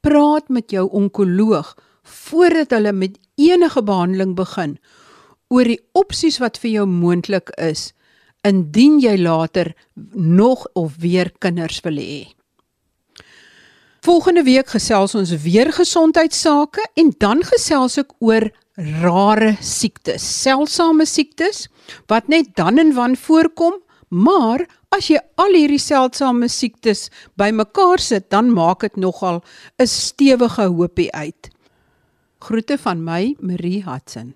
Praat 0.06 0.50
met 0.50 0.72
jou 0.72 0.88
onkoloog 0.90 1.74
voordat 2.06 2.72
hulle 2.76 2.94
met 2.94 3.18
enige 3.36 3.84
behandeling 3.84 4.36
begin 4.36 4.78
oor 5.50 5.68
die 5.68 5.82
opsies 5.98 6.40
wat 6.42 6.58
vir 6.62 6.72
jou 6.80 6.86
moontlik 6.90 7.52
is 7.62 7.92
indien 8.46 9.00
jy 9.02 9.16
later 9.18 9.74
nog 10.14 10.68
of 10.78 11.00
weer 11.02 11.32
kinders 11.42 11.82
wil 11.86 11.98
hê. 11.98 12.36
Volgende 14.06 14.44
week 14.46 14.70
gesels 14.70 15.16
ons 15.18 15.32
weer 15.42 15.72
gesondheidsake 15.74 16.84
en 16.94 17.10
dan 17.18 17.42
gesels 17.42 17.98
ek 17.98 18.14
oor 18.22 18.52
rare 19.02 19.56
siektes, 19.66 20.22
seldsame 20.22 21.08
siektes 21.10 21.66
wat 22.12 22.30
net 22.30 22.52
dan 22.60 22.78
en 22.78 22.94
wan 22.94 23.16
voorkom 23.18 23.80
Maar 24.16 24.64
as 24.96 25.10
jy 25.12 25.20
al 25.42 25.58
hierdie 25.58 25.82
seldsame 25.82 26.48
siektes 26.48 27.10
bymekaar 27.36 28.00
sit, 28.00 28.30
dan 28.32 28.54
maak 28.56 28.86
dit 28.88 28.96
nogal 28.96 29.44
'n 29.80 29.88
stewige 29.88 30.72
hoopie 30.72 31.12
uit. 31.12 31.50
Groete 32.40 32.78
van 32.78 33.04
my, 33.04 33.36
Marie 33.40 33.84
Hudson. 33.84 34.36